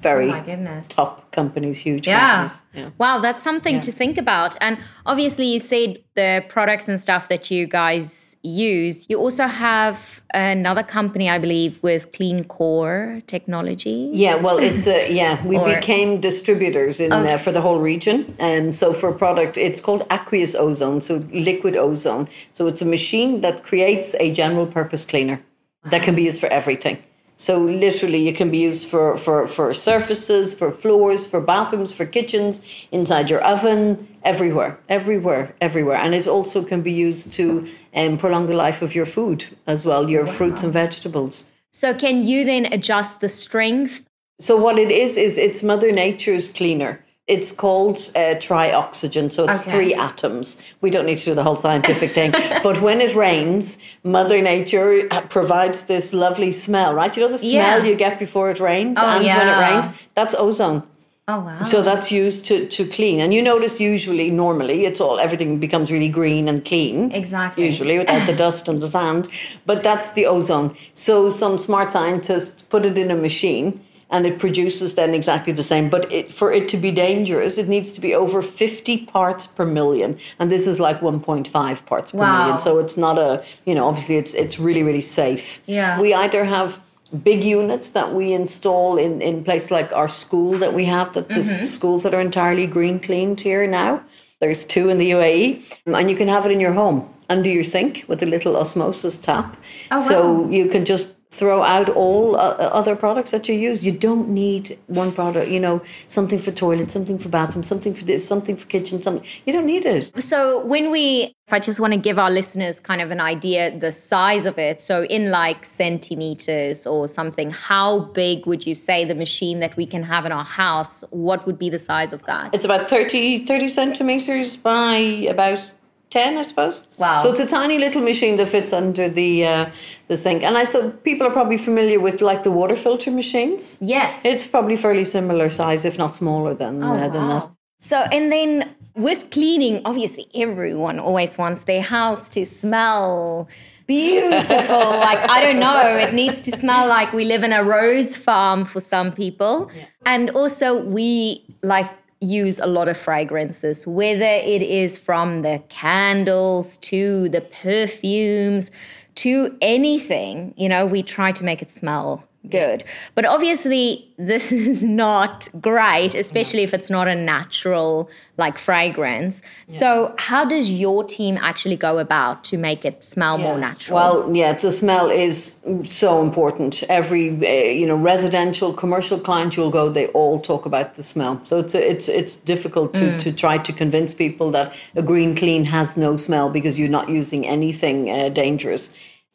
very 0.00 0.30
oh 0.30 0.82
top 0.88 1.30
companies, 1.32 1.78
huge 1.78 2.06
yeah. 2.06 2.20
companies. 2.20 2.62
Yeah. 2.74 2.90
Wow, 2.98 3.20
that's 3.20 3.42
something 3.42 3.76
yeah. 3.76 3.80
to 3.80 3.92
think 3.92 4.18
about. 4.18 4.56
And 4.60 4.78
obviously, 5.06 5.46
you 5.46 5.60
said 5.60 6.02
the 6.14 6.44
products 6.48 6.88
and 6.88 7.00
stuff 7.00 7.28
that 7.28 7.50
you 7.50 7.66
guys 7.66 8.36
use. 8.42 9.06
You 9.08 9.18
also 9.18 9.46
have 9.46 10.20
another 10.32 10.82
company, 10.82 11.28
I 11.28 11.38
believe, 11.38 11.82
with 11.82 12.12
Clean 12.12 12.44
Core 12.44 13.20
Technology. 13.26 14.10
Yeah, 14.12 14.36
well, 14.36 14.58
it's 14.58 14.86
a, 14.86 15.12
yeah, 15.20 15.44
we 15.46 15.58
or, 15.58 15.74
became 15.74 16.20
distributors 16.20 17.00
in 17.00 17.12
okay. 17.12 17.34
uh, 17.34 17.38
for 17.38 17.52
the 17.52 17.60
whole 17.60 17.78
region. 17.78 18.34
And 18.38 18.66
um, 18.66 18.72
so 18.72 18.92
for 18.92 19.12
product, 19.12 19.56
it's 19.58 19.80
called 19.80 20.06
aqueous 20.10 20.54
ozone, 20.54 21.00
so 21.00 21.16
liquid 21.30 21.76
ozone. 21.76 22.28
So 22.54 22.66
it's 22.66 22.82
a 22.82 22.86
machine 22.86 23.40
that 23.42 23.62
creates 23.62 24.14
a 24.14 24.32
general 24.32 24.66
purpose 24.66 25.04
cleaner 25.04 25.42
that 25.84 26.02
can 26.02 26.14
be 26.14 26.22
used 26.22 26.40
for 26.40 26.46
everything. 26.46 26.98
So 27.40 27.58
literally, 27.58 28.28
it 28.28 28.36
can 28.36 28.50
be 28.50 28.58
used 28.58 28.86
for, 28.86 29.16
for, 29.16 29.48
for 29.48 29.72
surfaces, 29.72 30.52
for 30.52 30.70
floors, 30.70 31.24
for 31.26 31.40
bathrooms, 31.40 31.90
for 31.90 32.04
kitchens, 32.04 32.60
inside 32.92 33.30
your 33.30 33.40
oven, 33.40 34.14
everywhere, 34.22 34.78
everywhere, 34.90 35.54
everywhere. 35.58 35.96
And 35.96 36.14
it 36.14 36.28
also 36.28 36.62
can 36.62 36.82
be 36.82 36.92
used 36.92 37.32
to 37.32 37.66
um, 37.94 38.18
prolong 38.18 38.44
the 38.44 38.52
life 38.52 38.82
of 38.82 38.94
your 38.94 39.06
food 39.06 39.46
as 39.66 39.86
well, 39.86 40.10
your 40.10 40.26
fruits 40.26 40.62
and 40.62 40.70
vegetables. 40.70 41.46
So 41.70 41.94
can 41.94 42.22
you 42.22 42.44
then 42.44 42.66
adjust 42.66 43.22
the 43.22 43.28
strength? 43.30 44.04
So 44.38 44.58
what 44.58 44.78
it 44.78 44.90
is 44.90 45.16
is 45.16 45.38
it's 45.38 45.62
Mother 45.62 45.92
Nature's 45.92 46.50
cleaner. 46.50 47.02
It's 47.30 47.52
called 47.52 47.96
uh, 48.16 48.34
trioxygen, 48.46 49.30
so 49.30 49.48
it's 49.48 49.60
okay. 49.60 49.70
three 49.70 49.94
atoms. 49.94 50.58
We 50.80 50.90
don't 50.90 51.06
need 51.06 51.18
to 51.18 51.26
do 51.26 51.34
the 51.34 51.44
whole 51.44 51.60
scientific 51.66 52.10
thing. 52.10 52.32
But 52.68 52.76
when 52.86 53.00
it 53.00 53.14
rains, 53.14 53.78
Mother 54.02 54.42
Nature 54.42 55.06
uh, 55.10 55.20
provides 55.36 55.84
this 55.84 56.12
lovely 56.12 56.52
smell, 56.52 56.92
right? 56.92 57.16
You 57.16 57.22
know 57.22 57.32
the 57.36 57.38
smell 57.38 57.78
yeah. 57.78 57.88
you 57.88 57.94
get 57.94 58.18
before 58.18 58.50
it 58.50 58.58
rains? 58.58 58.98
Oh, 59.00 59.06
and 59.06 59.24
yeah. 59.24 59.38
when 59.38 59.48
it 59.48 59.58
rains, 59.66 59.86
that's 60.14 60.34
ozone. 60.34 60.82
Oh 61.28 61.40
wow! 61.40 61.62
So 61.62 61.80
that's 61.80 62.10
used 62.10 62.44
to, 62.46 62.66
to 62.66 62.84
clean, 62.86 63.20
and 63.20 63.32
you 63.32 63.42
notice 63.42 63.80
usually, 63.80 64.30
normally, 64.30 64.84
it's 64.84 65.00
all 65.00 65.20
everything 65.20 65.60
becomes 65.60 65.92
really 65.92 66.08
green 66.08 66.48
and 66.48 66.64
clean. 66.64 67.12
Exactly. 67.12 67.64
Usually, 67.64 67.98
without 67.98 68.26
the 68.26 68.34
dust 68.34 68.68
and 68.68 68.82
the 68.82 68.88
sand, 68.88 69.28
but 69.64 69.84
that's 69.84 70.12
the 70.14 70.26
ozone. 70.26 70.74
So 70.94 71.30
some 71.30 71.56
smart 71.58 71.92
scientists 71.92 72.62
put 72.62 72.84
it 72.84 72.98
in 72.98 73.12
a 73.12 73.16
machine, 73.16 73.80
and 74.10 74.26
it 74.26 74.38
produces 74.38 74.94
then 74.94 75.14
exactly 75.14 75.52
the 75.52 75.62
same. 75.62 75.88
But 75.88 76.12
it, 76.12 76.32
for 76.32 76.52
it 76.52 76.68
to 76.70 76.76
be 76.76 76.90
dangerous, 76.90 77.58
it 77.58 77.68
needs 77.68 77.92
to 77.92 78.00
be 78.00 78.14
over 78.14 78.42
50 78.42 79.06
parts 79.06 79.46
per 79.46 79.64
million. 79.64 80.18
And 80.38 80.50
this 80.50 80.66
is 80.66 80.80
like 80.80 81.00
1.5 81.00 81.86
parts 81.86 82.10
per 82.10 82.18
wow. 82.18 82.38
million. 82.38 82.60
So 82.60 82.78
it's 82.78 82.96
not 82.96 83.18
a, 83.18 83.44
you 83.64 83.74
know, 83.74 83.86
obviously 83.86 84.16
it's, 84.16 84.34
it's 84.34 84.58
really, 84.58 84.82
really 84.82 85.00
safe. 85.00 85.62
Yeah. 85.66 86.00
We 86.00 86.12
either 86.12 86.44
have 86.44 86.80
big 87.22 87.42
units 87.42 87.90
that 87.90 88.12
we 88.12 88.32
install 88.32 88.96
in, 88.96 89.20
in 89.20 89.42
places 89.44 89.70
like 89.70 89.92
our 89.92 90.08
school 90.08 90.52
that 90.58 90.74
we 90.74 90.84
have, 90.84 91.12
that 91.14 91.28
mm-hmm. 91.28 91.58
the 91.58 91.64
schools 91.64 92.02
that 92.02 92.14
are 92.14 92.20
entirely 92.20 92.66
green 92.66 93.00
cleaned 93.00 93.40
here 93.40 93.66
now. 93.66 94.02
There's 94.40 94.64
two 94.64 94.88
in 94.88 94.98
the 94.98 95.10
UAE. 95.10 95.78
And 95.86 96.10
you 96.10 96.16
can 96.16 96.28
have 96.28 96.46
it 96.46 96.52
in 96.52 96.60
your 96.60 96.72
home 96.72 97.12
under 97.28 97.48
your 97.48 97.62
sink 97.62 98.04
with 98.08 98.22
a 98.22 98.26
little 98.26 98.56
osmosis 98.56 99.16
tap. 99.16 99.56
Oh, 99.90 100.08
so 100.08 100.32
wow. 100.32 100.50
you 100.50 100.66
can 100.66 100.84
just 100.84 101.14
throw 101.30 101.62
out 101.62 101.88
all 101.88 102.36
uh, 102.36 102.38
uh, 102.38 102.70
other 102.72 102.96
products 102.96 103.30
that 103.30 103.48
you 103.48 103.54
use. 103.54 103.84
You 103.84 103.92
don't 103.92 104.28
need 104.28 104.78
one 104.88 105.12
product, 105.12 105.48
you 105.48 105.60
know, 105.60 105.82
something 106.08 106.38
for 106.38 106.50
toilet, 106.50 106.90
something 106.90 107.18
for 107.18 107.28
bathroom, 107.28 107.62
something 107.62 107.94
for 107.94 108.04
this, 108.04 108.26
something 108.26 108.56
for 108.56 108.66
kitchen, 108.66 109.02
something. 109.02 109.24
You 109.46 109.52
don't 109.52 109.66
need 109.66 109.86
it. 109.86 110.12
So 110.22 110.64
when 110.64 110.90
we 110.90 111.34
if 111.46 111.54
I 111.54 111.58
just 111.58 111.80
want 111.80 111.92
to 111.94 111.98
give 111.98 112.16
our 112.16 112.30
listeners 112.30 112.78
kind 112.78 113.00
of 113.00 113.10
an 113.10 113.20
idea 113.20 113.76
the 113.76 113.90
size 113.90 114.46
of 114.46 114.56
it, 114.56 114.80
so 114.80 115.02
in 115.04 115.32
like 115.32 115.64
centimeters 115.64 116.86
or 116.86 117.08
something, 117.08 117.50
how 117.50 118.04
big 118.12 118.46
would 118.46 118.64
you 118.64 118.74
say 118.74 119.04
the 119.04 119.16
machine 119.16 119.58
that 119.58 119.76
we 119.76 119.84
can 119.84 120.04
have 120.04 120.24
in 120.24 120.30
our 120.30 120.44
house, 120.44 121.02
what 121.10 121.46
would 121.46 121.58
be 121.58 121.68
the 121.68 121.78
size 121.78 122.12
of 122.12 122.24
that? 122.26 122.54
It's 122.54 122.64
about 122.64 122.88
30 122.88 123.46
30 123.46 123.68
centimeters 123.68 124.56
by 124.56 124.94
about 125.28 125.72
10, 126.10 126.36
I 126.38 126.42
suppose. 126.42 126.86
Wow. 126.98 127.18
So 127.18 127.30
it's 127.30 127.40
a 127.40 127.46
tiny 127.46 127.78
little 127.78 128.02
machine 128.02 128.36
that 128.38 128.48
fits 128.48 128.72
under 128.72 129.08
the 129.08 129.46
uh, 129.46 129.70
the 130.08 130.16
sink. 130.16 130.42
And 130.42 130.56
I 130.56 130.64
so 130.64 130.90
people 130.90 131.26
are 131.26 131.32
probably 131.32 131.56
familiar 131.56 132.00
with 132.00 132.20
like 132.20 132.42
the 132.42 132.50
water 132.50 132.76
filter 132.76 133.10
machines. 133.10 133.78
Yes. 133.80 134.20
It's 134.24 134.46
probably 134.46 134.76
fairly 134.76 135.04
similar 135.04 135.50
size, 135.50 135.84
if 135.84 135.98
not 135.98 136.14
smaller 136.14 136.54
than 136.54 136.82
uh, 136.82 137.08
than 137.08 137.28
that. 137.28 137.48
So, 137.80 137.96
and 138.12 138.30
then 138.30 138.74
with 138.94 139.30
cleaning, 139.30 139.80
obviously 139.84 140.26
everyone 140.34 140.98
always 140.98 141.38
wants 141.38 141.64
their 141.64 141.80
house 141.82 142.28
to 142.30 142.44
smell 142.44 143.48
beautiful. 143.86 144.78
like, 145.08 145.30
I 145.30 145.40
don't 145.40 145.58
know, 145.58 145.96
it 145.96 146.12
needs 146.14 146.40
to 146.42 146.52
smell 146.52 146.86
like 146.86 147.12
we 147.12 147.24
live 147.24 147.42
in 147.42 147.52
a 147.52 147.64
rose 147.64 148.16
farm 148.16 148.64
for 148.64 148.80
some 148.80 149.12
people. 149.12 149.70
And 150.04 150.30
also, 150.30 150.82
we 150.82 151.44
like 151.62 151.90
use 152.20 152.58
a 152.58 152.66
lot 152.66 152.88
of 152.88 152.96
fragrances, 152.96 153.86
whether 153.86 154.24
it 154.24 154.62
is 154.62 154.98
from 154.98 155.42
the 155.42 155.62
candles 155.68 156.78
to 156.78 157.28
the 157.30 157.40
perfumes 157.40 158.70
to 159.16 159.56
anything, 159.60 160.54
you 160.56 160.68
know, 160.68 160.86
we 160.86 161.02
try 161.02 161.32
to 161.32 161.44
make 161.44 161.62
it 161.62 161.70
smell 161.70 162.24
good. 162.48 162.84
But 163.14 163.24
obviously, 163.24 164.10
this 164.16 164.52
is 164.70 164.82
not 164.82 165.48
great, 165.60 166.14
especially 166.14 166.62
if 166.62 166.72
it's 166.72 166.90
not 166.90 167.08
a 167.08 167.14
natural 167.14 168.10
like 168.36 168.58
fragrance. 168.58 169.42
So, 169.66 170.14
how 170.18 170.44
does 170.44 170.72
your 170.80 171.04
team 171.04 171.38
actually 171.40 171.76
go 171.76 171.98
about 171.98 172.42
to 172.44 172.56
make 172.56 172.84
it 172.84 173.04
smell 173.04 173.38
more 173.38 173.58
natural? 173.58 173.96
Well, 173.96 174.34
yeah, 174.34 174.52
the 174.54 174.72
smell 174.72 175.10
is 175.10 175.58
so 175.84 176.22
important. 176.22 176.82
Every 176.84 177.28
uh, 177.30 177.72
you 177.72 177.86
know 177.86 177.96
residential, 177.96 178.72
commercial 178.72 179.20
client 179.20 179.56
you'll 179.56 179.70
go, 179.70 179.88
they 179.88 180.06
all 180.08 180.38
talk 180.40 180.66
about 180.66 180.94
the 180.94 181.02
smell. 181.02 181.40
So 181.44 181.58
it's 181.58 181.74
it's 181.74 182.08
it's 182.08 182.36
difficult 182.36 182.94
to 182.94 183.18
to 183.18 183.32
try 183.32 183.58
to 183.58 183.72
convince 183.72 184.14
people 184.14 184.50
that 184.52 184.74
a 184.94 185.02
green 185.02 185.34
clean 185.34 185.64
has 185.64 185.96
no 185.96 186.16
smell 186.16 186.48
because 186.48 186.78
you're 186.78 186.88
not 186.88 187.08
using 187.08 187.46
anything 187.46 188.10
uh, 188.10 188.28
dangerous. 188.30 188.90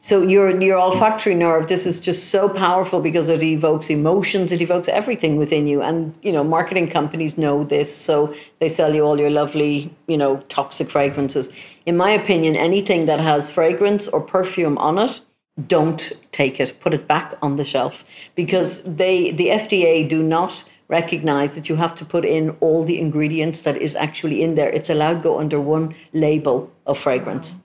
So 0.06 0.22
your 0.22 0.62
your 0.62 0.78
olfactory 0.78 1.34
nerve, 1.34 1.66
this 1.66 1.88
is 1.88 2.00
just 2.00 2.30
so 2.30 2.48
powerful 2.48 3.02
because 3.02 3.28
it 3.28 3.42
evokes 3.42 3.90
emotions, 3.90 4.52
it 4.52 4.62
evokes 4.62 4.88
everything 4.88 5.36
within 5.36 5.66
you. 5.66 5.82
And 5.82 6.14
you 6.22 6.32
know, 6.32 6.44
marketing 6.44 6.90
companies 6.90 7.40
know 7.40 7.64
this, 7.64 7.90
so 8.08 8.32
they 8.60 8.70
sell 8.70 8.94
you 8.94 9.02
all 9.02 9.20
your 9.20 9.32
lovely, 9.32 9.92
you 10.06 10.16
know, 10.16 10.44
toxic 10.48 10.92
fragrances. 10.92 11.50
In 11.88 11.98
my 11.98 12.12
opinion, 12.12 12.56
anything 12.56 13.08
that 13.08 13.20
has 13.20 13.50
fragrance 13.50 14.08
or 14.08 14.22
perfume 14.22 14.78
on 14.78 15.00
it, 15.00 15.22
don't 15.66 16.12
take 16.32 16.60
it. 16.60 16.80
Put 16.80 16.94
it 16.94 17.08
back 17.08 17.34
on 17.42 17.56
the 17.56 17.66
shelf 17.66 18.06
because 18.36 18.84
they 18.84 19.32
the 19.32 19.48
FDA 19.48 20.08
do 20.08 20.22
not 20.22 20.66
recognize 20.88 21.56
that 21.56 21.68
you 21.68 21.78
have 21.78 21.96
to 21.96 22.06
put 22.06 22.26
in 22.26 22.52
all 22.60 22.86
the 22.86 23.00
ingredients 23.00 23.64
that 23.64 23.78
is 23.78 23.96
actually 23.96 24.44
in 24.44 24.54
there. 24.54 24.70
It's 24.70 24.92
allowed 24.92 25.24
to 25.24 25.30
go 25.30 25.40
under 25.40 25.60
one 25.60 25.96
label 26.14 26.70
of 26.86 27.00
fragrance. 27.00 27.56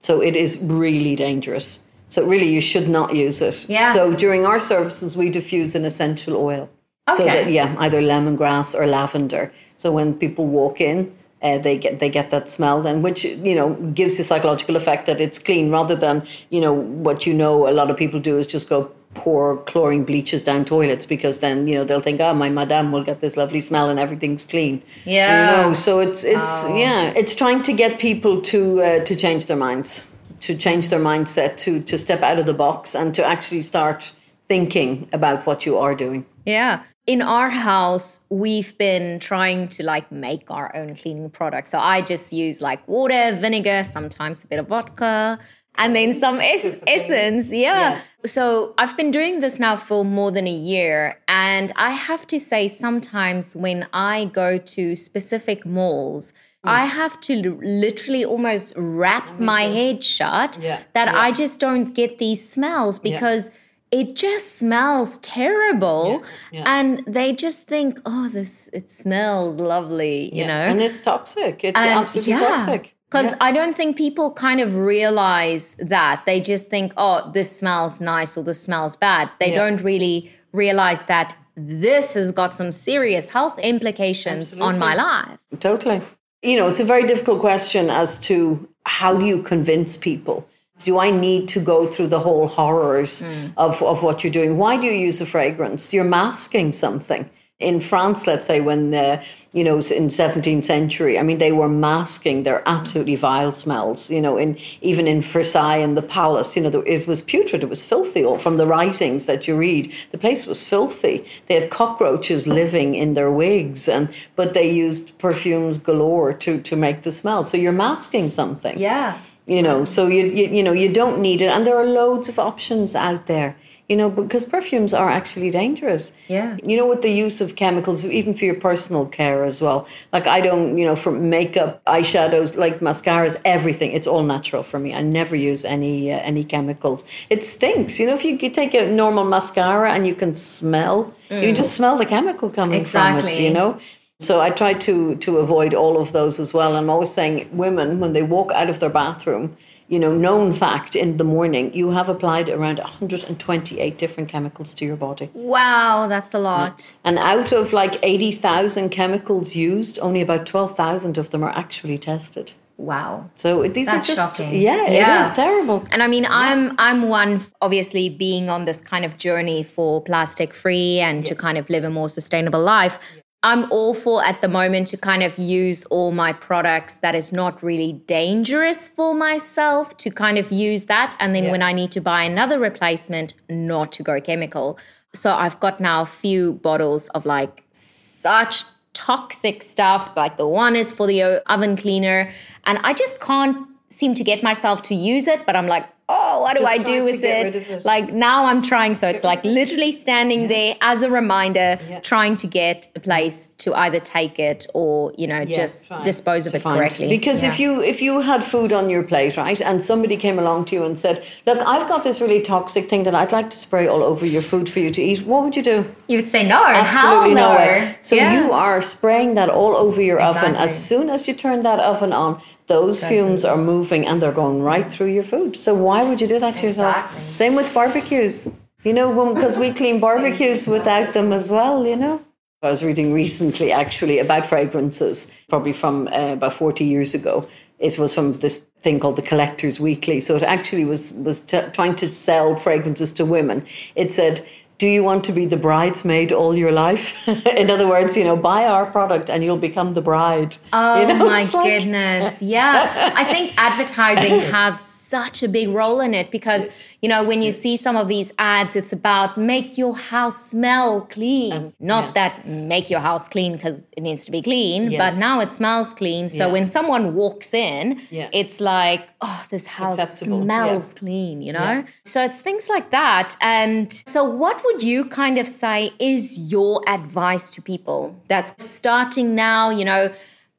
So 0.00 0.22
it 0.22 0.36
is 0.36 0.58
really 0.58 1.16
dangerous. 1.16 1.80
So 2.08 2.24
really, 2.26 2.48
you 2.48 2.60
should 2.60 2.88
not 2.88 3.14
use 3.14 3.40
it. 3.42 3.66
Yeah. 3.68 3.92
So 3.92 4.14
during 4.14 4.46
our 4.46 4.58
services, 4.58 5.16
we 5.16 5.28
diffuse 5.30 5.74
an 5.74 5.84
essential 5.84 6.36
oil. 6.36 6.68
So 7.16 7.24
Okay. 7.24 7.44
that 7.44 7.50
yeah, 7.52 7.74
either 7.78 8.00
lemongrass 8.02 8.74
or 8.78 8.86
lavender. 8.86 9.50
So 9.76 9.92
when 9.92 10.14
people 10.14 10.46
walk 10.46 10.80
in, 10.80 11.10
uh, 11.42 11.56
they 11.58 11.78
get 11.78 12.00
they 12.00 12.10
get 12.10 12.30
that 12.30 12.48
smell, 12.48 12.82
then 12.82 13.00
which 13.02 13.24
you 13.24 13.54
know 13.54 13.74
gives 13.94 14.16
the 14.16 14.24
psychological 14.24 14.76
effect 14.76 15.06
that 15.06 15.20
it's 15.20 15.38
clean, 15.38 15.70
rather 15.70 15.94
than 15.94 16.22
you 16.50 16.60
know 16.60 16.72
what 16.72 17.26
you 17.26 17.32
know 17.34 17.68
a 17.68 17.72
lot 17.80 17.90
of 17.90 17.96
people 17.96 18.20
do 18.20 18.36
is 18.38 18.46
just 18.46 18.68
go 18.68 18.90
pour 19.14 19.56
chlorine 19.64 20.04
bleaches 20.04 20.44
down 20.44 20.64
toilets 20.64 21.06
because 21.06 21.38
then 21.38 21.66
you 21.66 21.74
know 21.74 21.82
they'll 21.84 22.00
think 22.08 22.20
oh 22.20 22.34
my 22.34 22.50
madame 22.50 22.92
will 22.92 23.02
get 23.02 23.20
this 23.20 23.36
lovely 23.38 23.58
smell 23.60 23.88
and 23.88 23.98
everything's 23.98 24.44
clean 24.44 24.82
Yeah. 25.06 25.40
you 25.40 25.46
know 25.46 25.72
so 25.72 25.98
it's 25.98 26.22
it's 26.24 26.62
yeah 26.68 27.12
it's 27.16 27.34
trying 27.34 27.62
to 27.62 27.72
get 27.72 27.98
people 27.98 28.42
to 28.42 28.82
uh, 28.82 29.04
to 29.04 29.16
change 29.16 29.46
their 29.46 29.56
minds 29.56 30.04
to 30.40 30.54
change 30.56 30.88
their 30.88 31.00
mindset 31.00 31.56
to 31.58 31.80
to 31.82 31.98
step 31.98 32.22
out 32.22 32.38
of 32.38 32.46
the 32.46 32.54
box 32.54 32.94
and 32.94 33.14
to 33.14 33.24
actually 33.24 33.62
start 33.62 34.12
thinking 34.46 35.08
about 35.12 35.46
what 35.46 35.66
you 35.66 35.76
are 35.78 35.94
doing 35.94 36.24
Yeah. 36.46 36.82
In 37.06 37.22
our 37.22 37.48
house, 37.48 38.20
we've 38.28 38.76
been 38.76 39.18
trying 39.18 39.68
to 39.68 39.82
like 39.82 40.12
make 40.12 40.50
our 40.50 40.74
own 40.76 40.94
cleaning 40.94 41.30
products. 41.30 41.70
So 41.70 41.78
I 41.78 42.02
just 42.02 42.32
use 42.32 42.60
like 42.60 42.86
water, 42.86 43.34
vinegar, 43.40 43.84
sometimes 43.84 44.44
a 44.44 44.46
bit 44.46 44.58
of 44.58 44.68
vodka, 44.68 45.38
and 45.76 45.94
then 45.96 46.12
some 46.12 46.40
es- 46.40 46.76
essence. 46.86 47.50
Yeah. 47.50 47.90
Yes. 47.92 48.32
So 48.34 48.74
I've 48.76 48.96
been 48.96 49.10
doing 49.10 49.40
this 49.40 49.58
now 49.58 49.76
for 49.76 50.04
more 50.04 50.30
than 50.30 50.46
a 50.46 50.58
year. 50.74 51.18
And 51.28 51.72
I 51.76 51.92
have 51.92 52.26
to 52.26 52.38
say, 52.38 52.68
sometimes 52.68 53.56
when 53.56 53.86
I 53.92 54.26
go 54.26 54.58
to 54.58 54.96
specific 54.96 55.64
malls. 55.64 56.32
I 56.64 56.86
mm. 56.86 56.90
have 56.90 57.20
to 57.22 57.34
l- 57.34 57.58
literally 57.62 58.24
almost 58.24 58.72
wrap 58.76 59.38
my 59.38 59.62
head 59.62 60.02
shut 60.02 60.58
Yeah. 60.60 60.80
that 60.94 61.08
Yeah. 61.08 61.20
I 61.20 61.32
just 61.32 61.58
don't 61.58 61.94
get 61.94 62.18
these 62.18 62.46
smells 62.48 62.98
because 62.98 63.50
it 63.90 64.16
just 64.16 64.56
smells 64.58 65.18
terrible 65.18 66.22
Yeah. 66.52 66.64
and 66.66 67.02
they 67.06 67.32
just 67.32 67.62
think 67.64 67.98
oh 68.04 68.28
this 68.28 68.68
it 68.72 68.90
smells 68.90 69.56
lovely 69.56 70.34
you 70.34 70.44
know 70.44 70.52
and 70.70 70.82
it's 70.82 71.00
toxic 71.00 71.64
it's 71.64 71.78
And 71.80 72.00
absolutely 72.00 72.32
toxic 72.34 72.94
because 73.10 73.34
I 73.40 73.52
don't 73.52 73.74
think 73.74 73.96
people 73.96 74.30
kind 74.32 74.60
of 74.60 74.76
realize 74.76 75.76
that. 75.78 76.22
They 76.26 76.40
just 76.40 76.68
think, 76.68 76.92
oh, 76.96 77.30
this 77.32 77.56
smells 77.56 78.00
nice 78.00 78.36
or 78.36 78.42
this 78.44 78.62
smells 78.62 78.96
bad. 78.96 79.30
They 79.40 79.52
Yeah. 79.52 79.64
don't 79.64 79.80
really 79.82 80.30
realize 80.52 81.04
that 81.04 81.34
this 81.56 82.14
has 82.14 82.30
got 82.32 82.54
some 82.54 82.70
serious 82.70 83.30
health 83.30 83.58
implications 83.60 84.52
on 84.52 84.78
my 84.78 84.94
life. 84.94 85.38
Totally. 85.58 86.02
You 86.42 86.56
know, 86.56 86.68
it's 86.68 86.80
a 86.80 86.84
very 86.84 87.06
difficult 87.06 87.40
question 87.40 87.90
as 87.90 88.18
to 88.20 88.68
how 88.86 89.16
do 89.16 89.26
you 89.26 89.42
convince 89.42 89.96
people? 89.96 90.48
Do 90.84 90.98
I 90.98 91.10
need 91.10 91.48
to 91.48 91.60
go 91.60 91.88
through 91.88 92.08
the 92.08 92.20
whole 92.20 92.46
horrors 92.46 93.20
hmm. 93.20 93.48
of, 93.56 93.82
of 93.82 94.02
what 94.02 94.22
you're 94.22 94.32
doing? 94.32 94.58
Why 94.58 94.76
do 94.76 94.86
you 94.86 94.92
use 94.92 95.20
a 95.20 95.26
fragrance? 95.26 95.92
You're 95.92 96.04
masking 96.04 96.72
something. 96.72 97.28
In 97.60 97.80
France, 97.80 98.28
let's 98.28 98.46
say, 98.46 98.60
when 98.60 98.92
the, 98.92 99.20
you 99.52 99.64
know, 99.64 99.74
in 99.78 100.06
17th 100.10 100.64
century, 100.64 101.18
I 101.18 101.22
mean, 101.22 101.38
they 101.38 101.50
were 101.50 101.68
masking 101.68 102.44
their 102.44 102.62
absolutely 102.68 103.16
vile 103.16 103.52
smells, 103.52 104.10
you 104.12 104.20
know, 104.20 104.36
in 104.36 104.56
even 104.80 105.08
in 105.08 105.20
Versailles 105.20 105.78
and 105.78 105.96
the 105.96 106.02
palace, 106.02 106.54
you 106.56 106.62
know, 106.62 106.68
it 106.82 107.08
was 107.08 107.20
putrid, 107.20 107.64
it 107.64 107.68
was 107.68 107.82
filthy 107.82 108.22
or 108.22 108.38
from 108.38 108.58
the 108.58 108.66
writings 108.66 109.26
that 109.26 109.48
you 109.48 109.56
read. 109.56 109.92
The 110.12 110.18
place 110.18 110.46
was 110.46 110.62
filthy. 110.62 111.24
They 111.48 111.54
had 111.60 111.68
cockroaches 111.68 112.46
living 112.46 112.94
in 112.94 113.14
their 113.14 113.30
wigs, 113.30 113.88
and 113.88 114.08
but 114.36 114.54
they 114.54 114.70
used 114.70 115.18
perfumes 115.18 115.78
galore 115.78 116.32
to, 116.34 116.60
to 116.60 116.76
make 116.76 117.02
the 117.02 117.10
smell. 117.10 117.44
So 117.44 117.56
you're 117.56 117.72
masking 117.72 118.30
something 118.30 118.78
Yeah. 118.78 119.18
you 119.48 119.62
know 119.62 119.84
so 119.84 120.06
you, 120.06 120.26
you 120.26 120.46
you 120.56 120.62
know 120.62 120.72
you 120.72 120.88
don't 120.92 121.18
need 121.20 121.40
it 121.42 121.46
and 121.54 121.66
there 121.66 121.76
are 121.76 121.86
loads 122.02 122.28
of 122.28 122.38
options 122.38 122.94
out 122.94 123.26
there 123.26 123.56
you 123.88 123.96
know 123.96 124.08
because 124.10 124.44
perfumes 124.44 124.92
are 124.92 125.08
actually 125.10 125.50
dangerous. 125.50 126.12
Yeah. 126.28 126.56
you 126.62 126.76
know 126.76 126.86
with 126.86 127.02
the 127.02 127.10
use 127.10 127.40
of 127.40 127.56
chemicals 127.56 128.04
even 128.04 128.34
for 128.34 128.44
your 128.44 128.54
personal 128.68 129.06
care 129.06 129.44
as 129.44 129.60
well. 129.60 129.86
Like 130.12 130.26
i 130.26 130.40
don't 130.40 130.76
you 130.78 130.84
know 130.84 130.96
for 130.96 131.12
makeup 131.12 131.82
eyeshadows 131.86 132.56
like 132.56 132.80
mascaras 132.80 133.34
everything 133.44 133.90
it's 133.92 134.06
all 134.06 134.22
natural 134.22 134.62
for 134.62 134.78
me. 134.78 134.94
I 134.94 135.02
never 135.02 135.34
use 135.36 135.64
any 135.64 136.12
uh, 136.12 136.18
any 136.30 136.44
chemicals. 136.44 137.04
It 137.30 137.44
stinks. 137.44 137.98
You 137.98 138.06
know 138.08 138.14
if 138.14 138.24
you 138.24 138.36
could 138.38 138.54
take 138.54 138.74
a 138.74 138.86
normal 138.86 139.24
mascara 139.24 139.92
and 139.94 140.06
you 140.06 140.14
can 140.14 140.34
smell 140.34 141.12
you 141.30 141.40
can 141.48 141.54
just 141.54 141.72
smell 141.74 141.96
the 141.98 142.06
chemical 142.06 142.48
coming 142.50 142.84
from 142.84 143.16
it 143.16 143.18
Exactly. 143.20 143.44
you 143.46 143.52
know? 143.52 143.78
So 144.20 144.40
I 144.40 144.50
try 144.50 144.72
to 144.86 145.14
to 145.24 145.38
avoid 145.38 145.72
all 145.74 145.94
of 146.02 146.10
those 146.12 146.40
as 146.44 146.52
well. 146.52 146.74
I'm 146.76 146.90
always 146.90 147.12
saying 147.12 147.48
women 147.52 148.00
when 148.00 148.12
they 148.12 148.22
walk 148.36 148.50
out 148.60 148.68
of 148.68 148.78
their 148.80 148.90
bathroom, 148.90 149.56
you 149.88 149.98
know, 149.98 150.12
known 150.12 150.52
fact 150.52 150.94
in 150.94 151.16
the 151.16 151.24
morning, 151.24 151.72
you 151.72 151.90
have 151.90 152.08
applied 152.08 152.48
around 152.48 152.78
128 152.78 153.98
different 153.98 154.28
chemicals 154.28 154.74
to 154.74 154.84
your 154.84 154.96
body. 154.96 155.30
Wow, 155.32 156.06
that's 156.08 156.34
a 156.34 156.38
mm. 156.38 156.42
lot. 156.42 156.94
And 157.04 157.18
out 157.18 157.52
of 157.52 157.72
like 157.72 157.98
80,000 158.02 158.90
chemicals 158.90 159.56
used, 159.56 159.98
only 160.00 160.20
about 160.20 160.46
12,000 160.46 161.16
of 161.16 161.30
them 161.30 161.42
are 161.42 161.50
actually 161.50 161.96
tested. 161.96 162.52
Wow. 162.76 163.28
So 163.34 163.66
these 163.66 163.86
That's 163.88 164.08
are 164.08 164.14
just 164.14 164.38
shocking. 164.38 164.54
yeah, 164.54 164.86
Yeah. 164.88 165.20
it 165.20 165.22
is 165.24 165.32
terrible. 165.32 165.82
And 165.90 166.00
I 166.00 166.06
mean, 166.06 166.26
I'm 166.30 166.76
I'm 166.78 167.08
one 167.08 167.44
obviously 167.60 168.08
being 168.08 168.48
on 168.48 168.66
this 168.66 168.80
kind 168.80 169.04
of 169.04 169.18
journey 169.18 169.64
for 169.64 170.00
plastic 170.00 170.54
free 170.54 171.00
and 171.00 171.26
to 171.26 171.34
kind 171.34 171.58
of 171.58 171.68
live 171.68 171.82
a 171.82 171.90
more 171.90 172.08
sustainable 172.08 172.60
life. 172.60 173.00
I'm 173.42 173.70
all 173.70 173.94
for 173.94 174.24
at 174.24 174.40
the 174.40 174.48
moment 174.48 174.88
to 174.88 174.96
kind 174.96 175.22
of 175.22 175.38
use 175.38 175.84
all 175.86 176.10
my 176.10 176.32
products 176.32 176.94
that 176.96 177.14
is 177.14 177.32
not 177.32 177.62
really 177.62 177.92
dangerous 177.92 178.88
for 178.88 179.14
myself 179.14 179.96
to 179.98 180.10
kind 180.10 180.38
of 180.38 180.50
use 180.50 180.86
that. 180.86 181.14
And 181.20 181.36
then 181.36 181.50
when 181.52 181.62
I 181.62 181.72
need 181.72 181.92
to 181.92 182.00
buy 182.00 182.24
another 182.24 182.58
replacement, 182.58 183.34
not 183.48 183.92
to 183.92 184.02
go 184.02 184.20
chemical. 184.20 184.76
So 185.14 185.32
I've 185.32 185.60
got 185.60 185.78
now 185.78 186.02
a 186.02 186.06
few 186.06 186.54
bottles 186.54 187.08
of 187.10 187.26
like 187.26 187.64
such 187.70 188.64
toxic 188.92 189.62
stuff. 189.62 190.10
Like 190.16 190.36
the 190.36 190.48
one 190.48 190.74
is 190.74 190.92
for 190.92 191.06
the 191.06 191.22
oven 191.46 191.76
cleaner. 191.76 192.32
And 192.64 192.78
I 192.82 192.92
just 192.92 193.20
can't 193.20 193.68
seem 193.88 194.14
to 194.14 194.24
get 194.24 194.42
myself 194.42 194.82
to 194.82 194.96
use 194.96 195.28
it. 195.28 195.46
But 195.46 195.54
I'm 195.54 195.68
like, 195.68 195.86
oh, 196.10 196.40
what 196.40 196.56
do 196.56 196.62
Just 196.62 196.80
I 196.80 196.82
do 196.82 197.04
with 197.04 197.22
it? 197.22 197.84
Like 197.84 198.12
now 198.12 198.46
I'm 198.46 198.62
trying. 198.62 198.94
So 198.94 199.06
it's 199.08 199.24
like 199.24 199.44
literally 199.44 199.92
standing 199.92 200.48
there 200.48 200.74
as 200.80 201.02
a 201.02 201.10
reminder, 201.10 201.78
Yeah. 201.88 202.00
trying 202.00 202.36
to 202.38 202.46
get 202.46 202.88
a 202.96 203.00
place 203.00 203.48
to 203.58 203.74
either 203.74 204.00
take 204.00 204.38
it 204.38 204.66
or, 204.72 205.12
you 205.18 205.26
know, 205.26 205.44
just 205.44 205.88
trying 205.88 206.04
dispose 206.04 206.46
of 206.46 206.52
to 206.52 206.58
it 206.58 206.62
find- 206.62 206.78
correctly. 206.78 207.08
Because 207.08 207.42
if 207.42 207.60
you 207.60 207.82
if 207.82 208.00
you 208.00 208.20
had 208.20 208.42
food 208.42 208.72
on 208.72 208.88
your 208.88 209.02
plate, 209.02 209.36
right, 209.36 209.60
and 209.60 209.82
somebody 209.82 210.16
came 210.16 210.38
along 210.38 210.64
to 210.66 210.76
you 210.76 210.84
and 210.84 210.98
said, 210.98 211.22
"Look, 211.46 211.58
I've 211.58 211.86
got 211.88 212.04
this 212.04 212.20
really 212.20 212.40
toxic 212.40 212.88
thing 212.88 213.02
that 213.04 213.14
I'd 213.14 213.32
like 213.32 213.50
to 213.50 213.56
spray 213.56 213.86
all 213.86 214.02
over 214.02 214.24
your 214.24 214.42
food 214.42 214.68
for 214.68 214.78
you 214.80 214.90
to 214.90 215.02
eat," 215.02 215.26
what 215.26 215.42
would 215.44 215.56
you 215.56 215.62
do? 215.62 215.78
you 216.06 216.16
would 216.16 216.28
say 216.28 216.42
no, 216.48 216.64
Absolutely 216.64 217.34
no 217.34 217.48
no. 217.52 217.56
way. 217.56 217.96
So 218.00 218.14
Yeah. 218.14 218.32
you 218.36 218.52
are 218.52 218.80
spraying 218.80 219.34
that 219.34 219.50
all 219.50 219.76
over 219.76 220.00
your 220.00 220.20
oven. 220.20 220.54
As 220.56 220.72
soon 220.88 221.10
as 221.10 221.28
you 221.28 221.34
turn 221.34 221.62
that 221.64 221.80
oven 221.80 222.12
on, 222.14 222.40
those 222.68 223.02
fumes 223.02 223.44
are 223.44 223.56
moving 223.56 224.06
and 224.06 224.22
they're 224.22 224.32
going 224.32 224.62
right 224.62 224.90
through 224.90 225.08
your 225.08 225.24
food. 225.24 225.56
So 225.56 225.74
why 225.74 226.02
would 226.04 226.20
you 226.20 226.28
do 226.28 226.38
that 226.38 226.58
to 226.58 226.66
yourself? 226.66 226.96
Same 227.34 227.54
with 227.54 227.72
barbecues. 227.74 228.48
You 228.84 228.92
know, 228.92 229.34
because 229.34 229.56
we 229.56 229.72
clean 229.72 229.98
barbecues 230.08 230.66
without 230.66 231.12
them 231.12 231.32
as 231.32 231.50
well. 231.50 231.86
You 231.86 231.96
know. 231.96 232.24
I 232.62 232.70
was 232.70 232.82
reading 232.82 233.12
recently, 233.12 233.70
actually, 233.70 234.18
about 234.18 234.44
fragrances, 234.44 235.28
probably 235.48 235.72
from 235.72 236.08
uh, 236.08 236.32
about 236.32 236.52
forty 236.52 236.84
years 236.84 237.14
ago. 237.14 237.48
It 237.78 237.98
was 237.98 238.12
from 238.14 238.34
this 238.34 238.64
thing 238.82 239.00
called 239.00 239.16
the 239.16 239.22
Collectors 239.22 239.80
Weekly. 239.80 240.20
So 240.20 240.36
it 240.36 240.42
actually 240.42 240.84
was 240.84 241.12
was 241.12 241.40
t- 241.40 241.68
trying 241.72 241.96
to 241.96 242.08
sell 242.08 242.56
fragrances 242.56 243.12
to 243.14 243.24
women. 243.24 243.64
It 243.94 244.12
said 244.12 244.46
do 244.78 244.86
you 244.86 245.02
want 245.02 245.24
to 245.24 245.32
be 245.32 245.44
the 245.44 245.56
bridesmaid 245.56 246.32
all 246.32 246.56
your 246.56 246.70
life? 246.72 247.26
In 247.46 247.68
other 247.70 247.86
words, 247.88 248.16
you 248.16 248.24
know, 248.24 248.36
buy 248.36 248.64
our 248.64 248.86
product 248.86 249.28
and 249.28 249.42
you'll 249.42 249.56
become 249.56 249.94
the 249.94 250.00
bride. 250.00 250.56
Oh 250.72 251.00
you 251.00 251.06
know, 251.08 251.16
my 251.26 251.42
like- 251.42 251.50
goodness. 251.52 252.40
Yeah. 252.40 253.12
I 253.16 253.24
think 253.24 253.54
advertising 253.58 254.40
have 254.52 254.80
such 255.08 255.42
a 255.42 255.48
big 255.48 255.68
role 255.80 256.00
in 256.00 256.12
it 256.20 256.30
because, 256.30 256.66
you 257.02 257.08
know, 257.08 257.20
when 257.24 257.40
you 257.42 257.50
see 257.50 257.76
some 257.76 257.96
of 257.96 258.06
these 258.08 258.30
ads, 258.38 258.76
it's 258.80 258.92
about 258.92 259.30
make 259.38 259.78
your 259.78 259.94
house 259.96 260.50
smell 260.50 261.02
clean. 261.02 261.70
Not 261.80 262.04
yeah. 262.06 262.12
that 262.18 262.32
make 262.46 262.90
your 262.90 263.00
house 263.00 263.26
clean 263.28 263.52
because 263.56 263.78
it 263.96 264.02
needs 264.02 264.24
to 264.26 264.30
be 264.30 264.42
clean, 264.42 264.90
Yes. 264.90 264.98
but 265.02 265.18
now 265.18 265.40
it 265.40 265.50
smells 265.50 265.94
clean. 265.94 266.28
So 266.30 266.46
Yeah. 266.46 266.52
when 266.52 266.66
someone 266.66 267.14
walks 267.14 267.50
in, 267.54 268.00
Yeah. 268.10 268.28
it's 268.40 268.60
like, 268.60 269.02
oh, 269.20 269.40
this 269.50 269.66
house 269.66 269.98
acceptable. 269.98 270.42
smells 270.42 270.92
clean, 270.94 271.36
you 271.42 271.52
know? 271.58 271.84
So 272.04 272.22
it's 272.26 272.40
things 272.40 272.68
like 272.68 272.90
that. 272.90 273.28
And 273.40 273.86
so, 274.06 274.20
what 274.24 274.56
would 274.64 274.82
you 274.82 275.04
kind 275.22 275.36
of 275.38 275.46
say 275.48 275.90
is 275.98 276.38
your 276.52 276.82
advice 276.88 277.50
to 277.54 277.62
people 277.62 278.14
that's 278.28 278.52
starting 278.64 279.34
now? 279.34 279.70
You 279.70 279.84
know, 279.84 280.10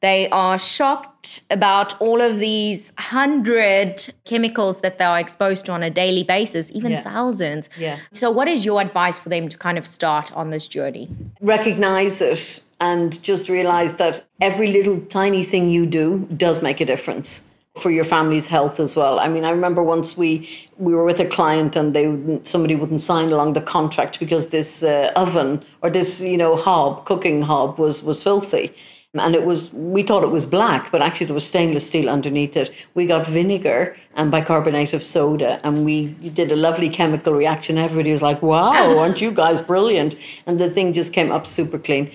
they 0.01 0.29
are 0.29 0.58
shocked 0.58 1.41
about 1.50 2.00
all 2.01 2.22
of 2.22 2.38
these 2.39 2.91
hundred 2.98 4.13
chemicals 4.25 4.82
that 4.82 4.98
they 4.98 5.06
are 5.06 5.20
exposed 5.20 5.65
to 5.65 5.72
on 5.74 5.84
a 5.84 5.89
daily 5.89 6.24
basis, 6.24 6.72
even 6.74 6.91
Yeah. 6.91 7.01
thousands. 7.01 7.70
Yeah. 7.77 7.98
So, 8.13 8.32
what 8.32 8.48
is 8.48 8.65
your 8.65 8.82
advice 8.82 9.18
for 9.18 9.29
them 9.29 9.50
to 9.50 9.58
kind 9.58 9.77
of 9.77 9.86
start 9.86 10.32
on 10.34 10.50
this 10.51 10.68
journey? 10.68 11.10
recognize 11.41 12.22
it 12.22 12.62
and 12.79 13.22
just 13.24 13.50
realize 13.50 13.96
that 13.96 14.24
every 14.39 14.68
little 14.68 15.00
tiny 15.01 15.44
thing 15.44 15.70
you 15.70 15.86
do 15.86 16.27
does 16.38 16.62
make 16.62 16.79
a 16.79 16.86
difference 16.86 17.41
for 17.77 17.91
your 17.91 18.03
family's 18.06 18.48
health 18.48 18.79
as 18.79 18.96
well. 18.96 19.20
I 19.20 19.27
mean, 19.27 19.44
I 19.46 19.51
remember 19.51 19.82
once 19.84 20.18
we 20.18 20.29
we 20.77 20.94
were 20.94 21.03
with 21.03 21.20
a 21.20 21.25
client 21.25 21.75
and 21.75 21.94
they 21.94 22.08
wouldn't, 22.08 22.48
somebody 22.48 22.75
wouldn't 22.75 23.01
sign 23.01 23.27
along 23.32 23.53
the 23.53 23.62
contract 23.62 24.20
because 24.20 24.48
this 24.48 24.84
uh, 24.84 25.12
oven 25.15 25.63
or 25.82 25.89
this 25.89 26.22
you 26.22 26.38
know 26.38 26.56
hob 26.56 27.06
cooking 27.06 27.41
hob 27.44 27.77
was 27.79 28.01
was 28.03 28.24
filthy. 28.24 28.72
And 29.15 29.33
it 29.33 29.43
was, 29.43 29.73
we 29.73 30.03
thought 30.03 30.23
it 30.23 30.29
was 30.29 30.45
black, 30.45 30.91
but 30.91 31.01
actually 31.01 31.25
there 31.25 31.33
was 31.33 31.45
stainless 31.45 31.87
steel 31.87 32.07
underneath 32.07 32.55
it. 32.55 32.71
We 32.93 33.07
got 33.07 33.25
vinegar 33.25 33.97
and 34.13 34.29
bicarbonate 34.29 34.93
of 34.93 35.01
soda, 35.01 35.59
and 35.63 35.83
we 35.83 36.09
did 36.09 36.51
a 36.51 36.55
lovely 36.55 36.89
chemical 36.89 37.33
reaction. 37.33 37.79
Everybody 37.79 38.11
was 38.11 38.21
like, 38.21 38.43
wow, 38.43 38.99
aren't 38.99 39.19
you 39.19 39.31
guys 39.31 39.63
brilliant? 39.63 40.15
And 40.45 40.59
the 40.59 40.69
thing 40.69 40.93
just 40.93 41.11
came 41.11 41.31
up 41.31 41.47
super 41.47 41.79
clean. 41.79 42.11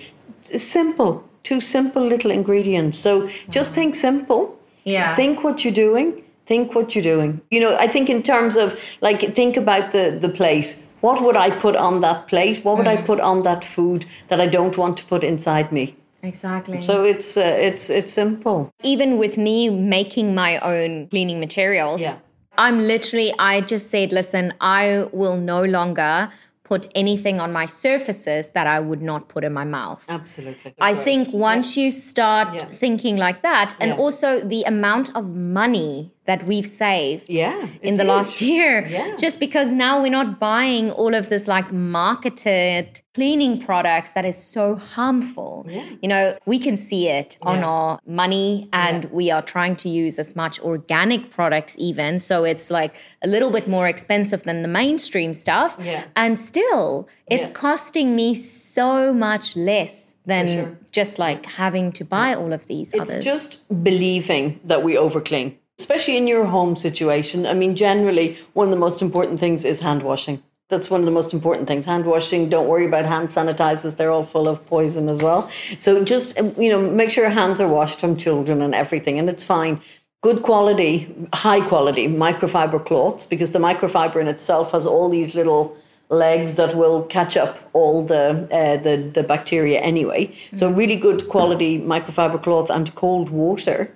It's 0.49 0.63
simple, 0.63 1.27
two 1.43 1.59
simple 1.59 2.01
little 2.01 2.31
ingredients. 2.31 2.97
So 2.97 3.29
just 3.49 3.73
think 3.73 3.95
simple. 3.95 4.57
Yeah. 4.85 5.15
Think 5.15 5.43
what 5.43 5.65
you're 5.65 5.73
doing. 5.73 6.23
Think 6.45 6.75
what 6.75 6.95
you're 6.95 7.03
doing. 7.03 7.41
You 7.51 7.59
know, 7.59 7.75
I 7.75 7.87
think 7.87 8.09
in 8.09 8.23
terms 8.23 8.55
of 8.55 8.79
like, 9.01 9.35
think 9.35 9.57
about 9.57 9.91
the, 9.91 10.17
the 10.17 10.29
plate. 10.29 10.77
What 11.01 11.21
would 11.21 11.35
I 11.35 11.49
put 11.49 11.75
on 11.75 11.99
that 12.01 12.29
plate? 12.29 12.63
What 12.63 12.77
would 12.77 12.87
I 12.87 12.95
mm-hmm. 12.95 13.05
put 13.05 13.19
on 13.19 13.43
that 13.43 13.65
food 13.65 14.05
that 14.29 14.39
I 14.39 14.47
don't 14.47 14.77
want 14.77 14.95
to 14.97 15.05
put 15.05 15.25
inside 15.25 15.73
me? 15.73 15.97
Exactly. 16.25 16.81
So 16.81 17.03
it's 17.03 17.37
uh, 17.37 17.41
it's 17.41 17.89
it's 17.89 18.13
simple. 18.13 18.71
even 18.83 19.17
with 19.17 19.37
me 19.37 19.69
making 19.69 20.33
my 20.35 20.59
own 20.59 21.07
cleaning 21.09 21.39
materials, 21.39 22.01
Yeah. 22.01 22.17
I'm 22.57 22.79
literally, 22.79 23.33
I 23.37 23.61
just 23.61 23.89
said, 23.91 24.11
listen, 24.13 24.53
I 24.61 25.07
will 25.11 25.37
no 25.37 25.63
longer 25.65 26.29
put 26.63 26.87
anything 26.95 27.39
on 27.39 27.51
my 27.51 27.65
surfaces 27.67 28.49
that 28.55 28.65
I 28.65 28.79
would 28.79 29.01
not 29.01 29.27
put 29.27 29.43
in 29.43 29.53
my 29.53 29.65
mouth. 29.65 30.03
Absolutely. 30.09 30.73
I 30.79 30.95
think 30.95 31.33
once 31.33 31.77
you 31.77 31.91
start 31.91 32.53
Yeah. 32.53 32.65
thinking 32.65 33.17
like 33.17 33.41
that, 33.43 33.75
and 33.81 33.89
Yeah. 33.91 33.97
also 34.03 34.39
the 34.39 34.63
amount 34.63 35.15
of 35.15 35.25
money 35.35 36.11
that 36.25 36.43
we've 36.43 36.65
saved 36.67 37.25
yeah, 37.29 37.67
in 37.81 37.97
the 37.97 38.03
last 38.03 38.41
year, 38.41 38.87
Yeah. 38.87 39.15
just 39.17 39.39
because 39.39 39.71
now 39.71 40.01
we're 40.01 40.11
not 40.21 40.39
buying 40.39 40.89
all 40.91 41.13
of 41.13 41.29
this 41.29 41.47
like 41.47 41.71
marketed 41.71 43.01
cleaning 43.13 43.59
products 43.59 44.09
that 44.11 44.25
is 44.25 44.37
so 44.37 44.75
harmful. 44.75 45.65
Yeah. 45.69 45.83
You 46.01 46.09
know, 46.09 46.35
we 46.45 46.57
can 46.59 46.77
see 46.77 47.07
it 47.09 47.37
on 47.41 47.59
Yeah. 47.59 47.67
our 47.67 47.99
money, 48.05 48.67
and 48.73 49.03
Yeah. 49.03 49.09
we 49.19 49.31
are 49.31 49.41
trying 49.41 49.75
to 49.83 49.89
use 49.89 50.19
as 50.19 50.35
much 50.35 50.59
organic 50.59 51.29
products, 51.29 51.75
even. 51.77 52.19
So 52.19 52.43
it's 52.43 52.69
like 52.69 52.93
a 53.23 53.27
little 53.27 53.51
bit 53.51 53.67
more 53.67 53.87
expensive 53.87 54.43
than 54.43 54.61
the 54.63 54.67
mainstream 54.81 55.33
stuff. 55.33 55.77
Yeah. 55.83 56.03
And 56.15 56.39
still, 56.39 57.07
it's 57.27 57.47
costing 57.47 58.15
me 58.15 58.35
so 58.35 59.13
much 59.13 59.55
less 59.55 60.15
than 60.25 60.47
sure. 60.47 60.77
just 60.91 61.19
like 61.19 61.45
having 61.45 61.91
to 61.91 62.03
buy 62.03 62.33
all 62.33 62.51
of 62.51 62.65
these 62.67 62.91
It's 62.93 63.01
others. 63.11 63.23
just 63.23 63.49
believing 63.83 64.59
that 64.65 64.81
we 64.83 64.95
overclean, 64.95 65.53
especially 65.79 66.17
in 66.17 66.27
your 66.27 66.45
home 66.45 66.75
situation. 66.75 67.45
I 67.45 67.53
mean, 67.53 67.75
generally, 67.75 68.37
one 68.53 68.67
of 68.67 68.71
the 68.71 68.77
most 68.77 69.01
important 69.01 69.39
things 69.39 69.65
is 69.65 69.79
hand 69.79 70.03
washing. 70.03 70.41
That's 70.67 70.89
one 70.89 71.01
of 71.01 71.05
the 71.05 71.11
most 71.11 71.31
important 71.31 71.67
things. 71.67 71.85
Hand 71.85 72.05
washing. 72.05 72.49
Don't 72.49 72.67
worry 72.67 72.85
about 72.85 73.05
hand 73.05 73.29
sanitizers; 73.29 73.97
they're 73.97 74.11
all 74.11 74.23
full 74.23 74.47
of 74.47 74.65
poison 74.65 75.09
as 75.09 75.21
well. 75.21 75.49
So 75.77 76.03
just 76.03 76.37
um, 76.39 76.55
you 76.57 76.69
know, 76.69 76.81
make 76.81 77.11
sure 77.11 77.23
your 77.23 77.33
hands 77.33 77.61
are 77.61 77.67
washed 77.67 77.99
from 77.99 78.17
children 78.17 78.61
and 78.61 78.73
everything, 78.73 79.19
and 79.19 79.29
it's 79.29 79.43
fine. 79.43 79.79
Good 80.21 80.41
quality, 80.41 81.13
high 81.33 81.61
quality 81.61 82.07
microfiber 82.07 82.83
cloths 82.83 83.25
because 83.25 83.51
the 83.51 83.59
microfiber 83.59 84.19
in 84.19 84.27
itself 84.27 84.71
has 84.71 84.87
all 84.87 85.07
these 85.07 85.35
little 85.35 85.77
legs 86.09 86.55
that 86.55 86.75
will 86.75 87.03
catch 87.03 87.37
up 87.37 87.59
all 87.73 88.03
the 88.03 88.47
uh, 88.51 88.77
the 88.77 88.97
the 88.97 89.21
bacteria 89.21 89.79
anyway. 89.81 90.31
So 90.55 90.67
really 90.67 90.95
good 90.95 91.29
quality 91.29 91.79
microfiber 91.79 92.41
cloth 92.41 92.71
and 92.71 92.93
cold 92.95 93.29
water 93.29 93.91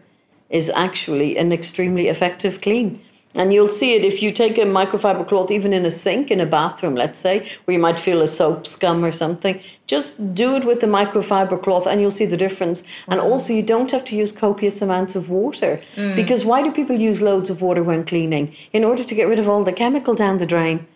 is 0.49 0.69
actually 0.69 1.37
an 1.37 1.51
extremely 1.51 2.07
effective 2.07 2.61
clean. 2.61 3.01
And 3.35 3.53
you'll 3.53 3.69
see 3.69 3.93
it 3.93 4.03
if 4.03 4.23
you 4.23 4.31
take 4.31 4.57
a 4.57 4.61
microfiber 4.61 5.27
cloth, 5.27 5.51
even 5.51 5.71
in 5.71 5.85
a 5.85 5.91
sink 5.91 6.31
in 6.31 6.41
a 6.41 6.47
bathroom, 6.47 6.95
let's 6.95 7.19
say, 7.19 7.47
where 7.65 7.73
you 7.73 7.79
might 7.79 7.99
feel 7.99 8.23
a 8.23 8.27
soap 8.27 8.65
scum 8.65 9.05
or 9.05 9.11
something. 9.11 9.61
Just 9.85 10.33
do 10.33 10.55
it 10.55 10.65
with 10.65 10.79
the 10.79 10.87
microfiber 10.87 11.61
cloth 11.61 11.85
and 11.85 12.01
you'll 12.01 12.09
see 12.09 12.25
the 12.25 12.37
difference. 12.37 12.81
And 13.07 13.19
mm. 13.19 13.23
also, 13.23 13.53
you 13.53 13.61
don't 13.61 13.91
have 13.91 14.03
to 14.05 14.15
use 14.15 14.31
copious 14.31 14.81
amounts 14.81 15.15
of 15.15 15.29
water. 15.29 15.77
Mm. 15.95 16.15
Because 16.15 16.43
why 16.43 16.63
do 16.63 16.71
people 16.71 16.99
use 16.99 17.21
loads 17.21 17.51
of 17.51 17.61
water 17.61 17.83
when 17.83 18.03
cleaning? 18.03 18.51
In 18.73 18.83
order 18.83 19.03
to 19.03 19.15
get 19.15 19.27
rid 19.27 19.39
of 19.39 19.47
all 19.47 19.63
the 19.63 19.73
chemical 19.73 20.15
down 20.15 20.37
the 20.37 20.47
drain. 20.47 20.87